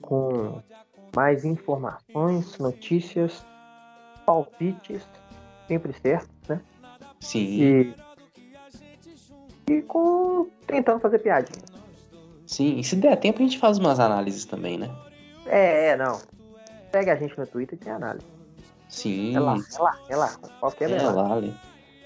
[0.00, 0.62] com
[1.14, 3.44] mais informações, notícias,
[4.24, 5.06] palpites,
[5.68, 6.60] sempre certo, né?
[7.20, 7.38] Sim.
[7.38, 7.94] E,
[9.70, 11.62] e com tentando fazer piadinha.
[12.46, 14.90] Sim, e se der tempo a gente faz umas análises também, né?
[15.46, 16.20] É, é, não.
[16.90, 18.26] Segue a gente no Twitter tem análise.
[18.88, 19.34] Sim.
[19.34, 20.28] É lá, é lá, é lá.
[20.60, 21.34] Qualquer É é lá.
[21.34, 21.42] lá?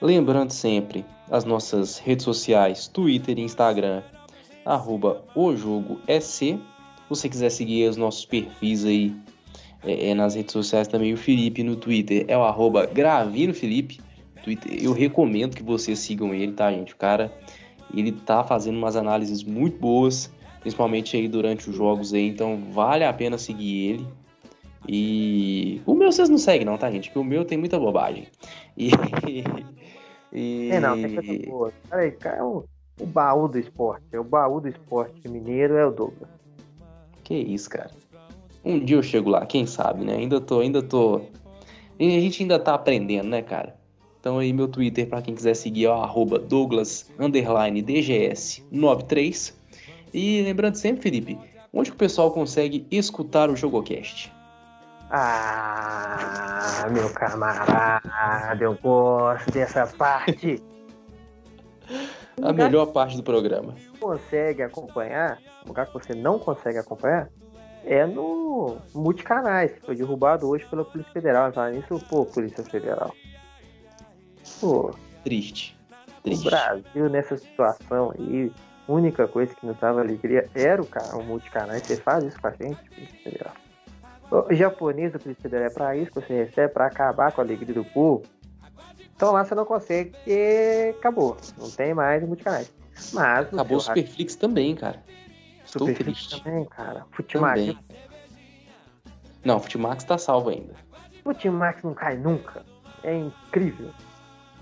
[0.00, 4.02] Lembrando sempre as nossas redes sociais, Twitter e Instagram,
[4.64, 5.24] arroba
[6.08, 6.58] SC.
[6.58, 6.60] Se
[7.08, 9.14] você quiser seguir os nossos perfis aí
[9.84, 14.00] é, é, nas redes sociais também, o Felipe no Twitter é o arroba Gravino Felipe.
[14.42, 16.92] Twitter, eu recomendo que vocês sigam ele, tá, gente?
[16.92, 17.32] O cara,
[17.94, 23.04] ele tá fazendo umas análises muito boas, principalmente aí durante os jogos aí, então vale
[23.04, 24.06] a pena seguir ele.
[24.88, 27.08] E o meu vocês não seguem não, tá, gente?
[27.08, 28.26] Porque o meu tem muita bobagem.
[28.76, 28.90] E...
[30.32, 30.70] e...
[30.70, 31.72] É, não, tem coisa boa.
[31.88, 32.64] Peraí, cara, é o,
[33.00, 34.04] o baú do esporte.
[34.12, 36.28] É o baú do esporte mineiro é o Douglas.
[37.24, 37.90] Que isso, cara.
[38.64, 40.16] Um dia eu chego lá, quem sabe, né?
[40.16, 41.20] Ainda tô, ainda tô.
[41.98, 43.76] E a gente ainda tá aprendendo, né, cara?
[44.20, 49.54] Então aí meu Twitter, pra quem quiser seguir, é o arroba Douglas underline DGS93.
[50.12, 51.38] E lembrando sempre, Felipe,
[51.72, 54.32] onde que o pessoal consegue escutar o Jogocast?
[55.10, 60.62] Ah, meu camarada, eu gosto dessa parte.
[62.42, 63.74] A melhor parte do programa.
[64.00, 67.28] consegue acompanhar, o lugar que você não consegue acompanhar,
[67.84, 71.52] é no multicanais, que foi derrubado hoje pela Polícia Federal.
[71.52, 73.14] Falar nisso, pô, Polícia Federal.
[74.60, 74.92] Pô,
[75.22, 75.78] Triste.
[76.18, 76.44] o Triste.
[76.50, 78.52] Brasil nessa situação aí,
[78.88, 81.84] a única coisa que nos dava alegria era o, ca- o multicanais.
[81.84, 83.54] Você faz isso com a gente, Polícia Federal.
[84.30, 87.74] O japonês Polícia Federal é pra isso que você recebe, pra acabar com a alegria
[87.74, 88.24] do povo.
[89.14, 91.36] Então lá você não consegue, porque acabou.
[91.56, 92.72] Não tem mais multicanais.
[93.12, 95.02] Mas Acabou o Superflix também, cara.
[95.64, 96.42] Estou Superflix triste.
[96.42, 97.06] também, cara.
[97.12, 97.60] Futimax.
[97.60, 97.78] Também.
[99.44, 100.74] Não, Futimax tá salvo ainda.
[101.22, 102.62] Futimax não cai nunca.
[103.02, 103.90] É incrível.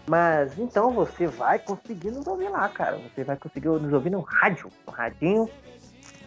[0.07, 2.99] Mas então você vai conseguir nos ouvir lá, cara.
[2.99, 4.69] Você vai conseguir nos ouvir no rádio.
[4.87, 5.49] No radinho.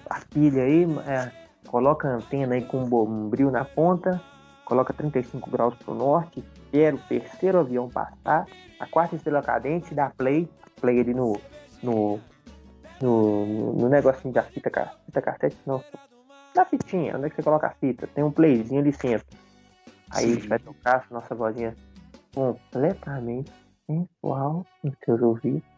[0.09, 1.31] A pilha aí, é,
[1.68, 4.22] coloca a antena aí com um bombril na ponta.
[4.65, 6.43] Coloca 35 graus pro norte.
[6.55, 8.45] Espera o terceiro avião passar.
[8.80, 10.49] A quarta estrela cadente, dá play.
[10.82, 11.39] Play ali no.
[11.84, 12.20] no.
[13.01, 14.70] no, no negocinho da fita,
[15.05, 15.84] fita cassete, não.
[16.53, 18.07] Da fitinha, onde é que você coloca a fita?
[18.07, 19.38] Tem um playzinho ali sempre.
[20.09, 20.47] Aí a gente Sim.
[20.47, 21.76] vai tocar nossa vozinha
[22.34, 23.51] completamente
[23.86, 25.76] sensual nos seus ouvidos.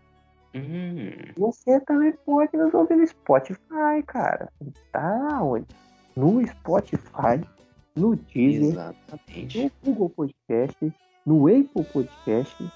[0.56, 4.52] Hum, Você também pode nos ouvir no Spotify, cara.
[4.91, 5.68] Tá onde?
[6.16, 7.41] No Spotify,
[7.95, 9.64] no Deezer, exatamente.
[9.84, 10.93] no Google Podcast,
[11.26, 12.72] no Apple Podcast.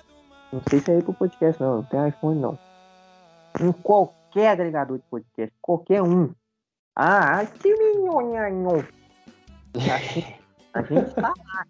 [0.52, 1.78] Não sei se é Apple Podcast, não.
[1.78, 2.60] Não tem iPhone, não.
[3.60, 5.54] Em qualquer agregador de podcast.
[5.62, 6.32] Qualquer um.
[6.96, 8.84] Ah, que minhonhanhon.
[9.76, 10.40] A gente,
[10.74, 11.66] a gente tá lá.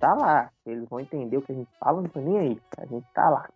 [0.00, 0.50] Tá lá.
[0.66, 2.60] Eles vão entender o que a gente fala, não tô nem aí.
[2.76, 3.48] A gente tá lá.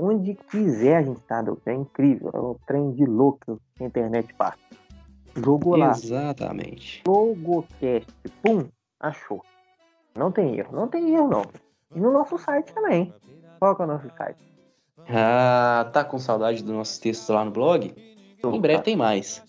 [0.00, 1.66] Onde quiser a gente tá, Douglas.
[1.66, 2.30] É incrível.
[2.32, 4.58] É um trem de louco que a internet passa.
[5.36, 5.90] Jogou lá.
[5.90, 7.02] Exatamente.
[7.06, 8.06] Logocast.
[8.42, 8.66] Pum,
[8.98, 9.42] achou.
[10.16, 11.42] Não tem erro, não tem erro não.
[11.94, 13.12] E no nosso site também.
[13.58, 14.38] Qual que é o nosso site?
[15.08, 17.94] Ah, tá com saudade dos nossos textos lá no blog?
[18.42, 19.42] Em breve tem mais.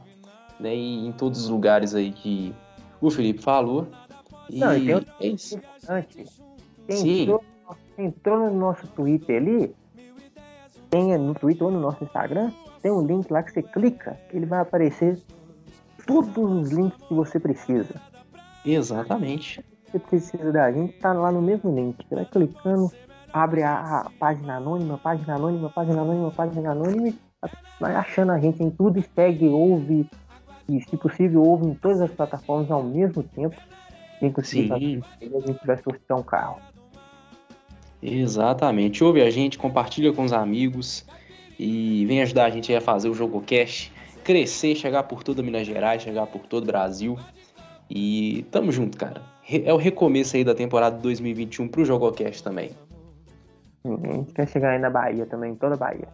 [0.59, 0.75] né?
[0.75, 2.53] E em todos os lugares aí que
[2.99, 3.87] o Felipe falou.
[4.49, 5.59] E Não, e tem outro- é isso.
[5.87, 6.41] Antes,
[6.87, 7.21] quem Sim.
[7.21, 7.43] entrou,
[7.97, 9.73] entrou no nosso Twitter ali,
[10.89, 12.51] tem no Twitter ou no nosso Instagram,
[12.81, 15.21] tem um link lá que você clica, ele vai aparecer
[16.05, 17.95] todos os links que você precisa.
[18.65, 19.63] Exatamente.
[19.89, 22.05] Você precisa da gente, tá lá no mesmo link.
[22.07, 22.91] Você vai clicando,
[23.33, 27.15] abre a, a página anônima, página anônima, página anônima, página anônima, e
[27.79, 30.07] vai achando a gente em tudo e segue, ouve,
[30.69, 33.55] e se possível, ouve em todas as plataformas ao mesmo tempo.
[34.19, 34.71] Fazer Sim.
[34.71, 36.57] a gente vai sortear um carro.
[38.01, 39.03] Exatamente.
[39.03, 41.05] Ouve a gente, compartilha com os amigos
[41.59, 43.91] e vem ajudar a gente a fazer o jogo cash
[44.23, 47.17] crescer, chegar por toda Minas Gerais, chegar por todo o Brasil.
[47.89, 49.21] E tamo junto, cara.
[49.49, 52.71] É o recomeço aí da temporada 2021 pro Jogocast também.
[53.85, 56.07] A gente quer chegar aí na Bahia também, em toda a Bahia.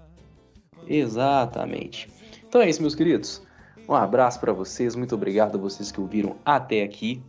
[0.87, 2.09] Exatamente.
[2.47, 3.45] Então é isso, meus queridos.
[3.87, 7.21] Um abraço pra vocês, muito obrigado a vocês que ouviram até aqui.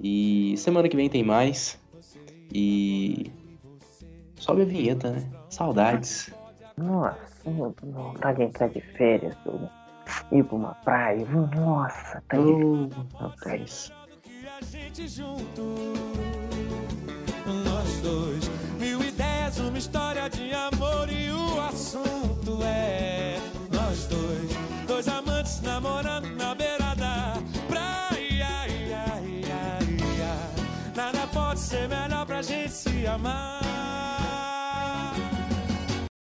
[0.00, 1.78] E semana que vem tem mais.
[2.52, 3.32] E
[4.36, 5.30] sobe a vinheta, né?
[5.50, 6.32] Saudades.
[6.76, 9.68] Nossa, não, pra quem tá de férias, tudo.
[10.32, 11.24] Ir pra uma praia,
[11.56, 13.92] nossa, tá de Oh, rapaz.
[14.26, 15.62] E a gente junto,
[19.54, 23.38] ideias, uma história de amor e o assunto é
[23.72, 24.50] nós dois.
[24.86, 26.26] Dois amantes namorando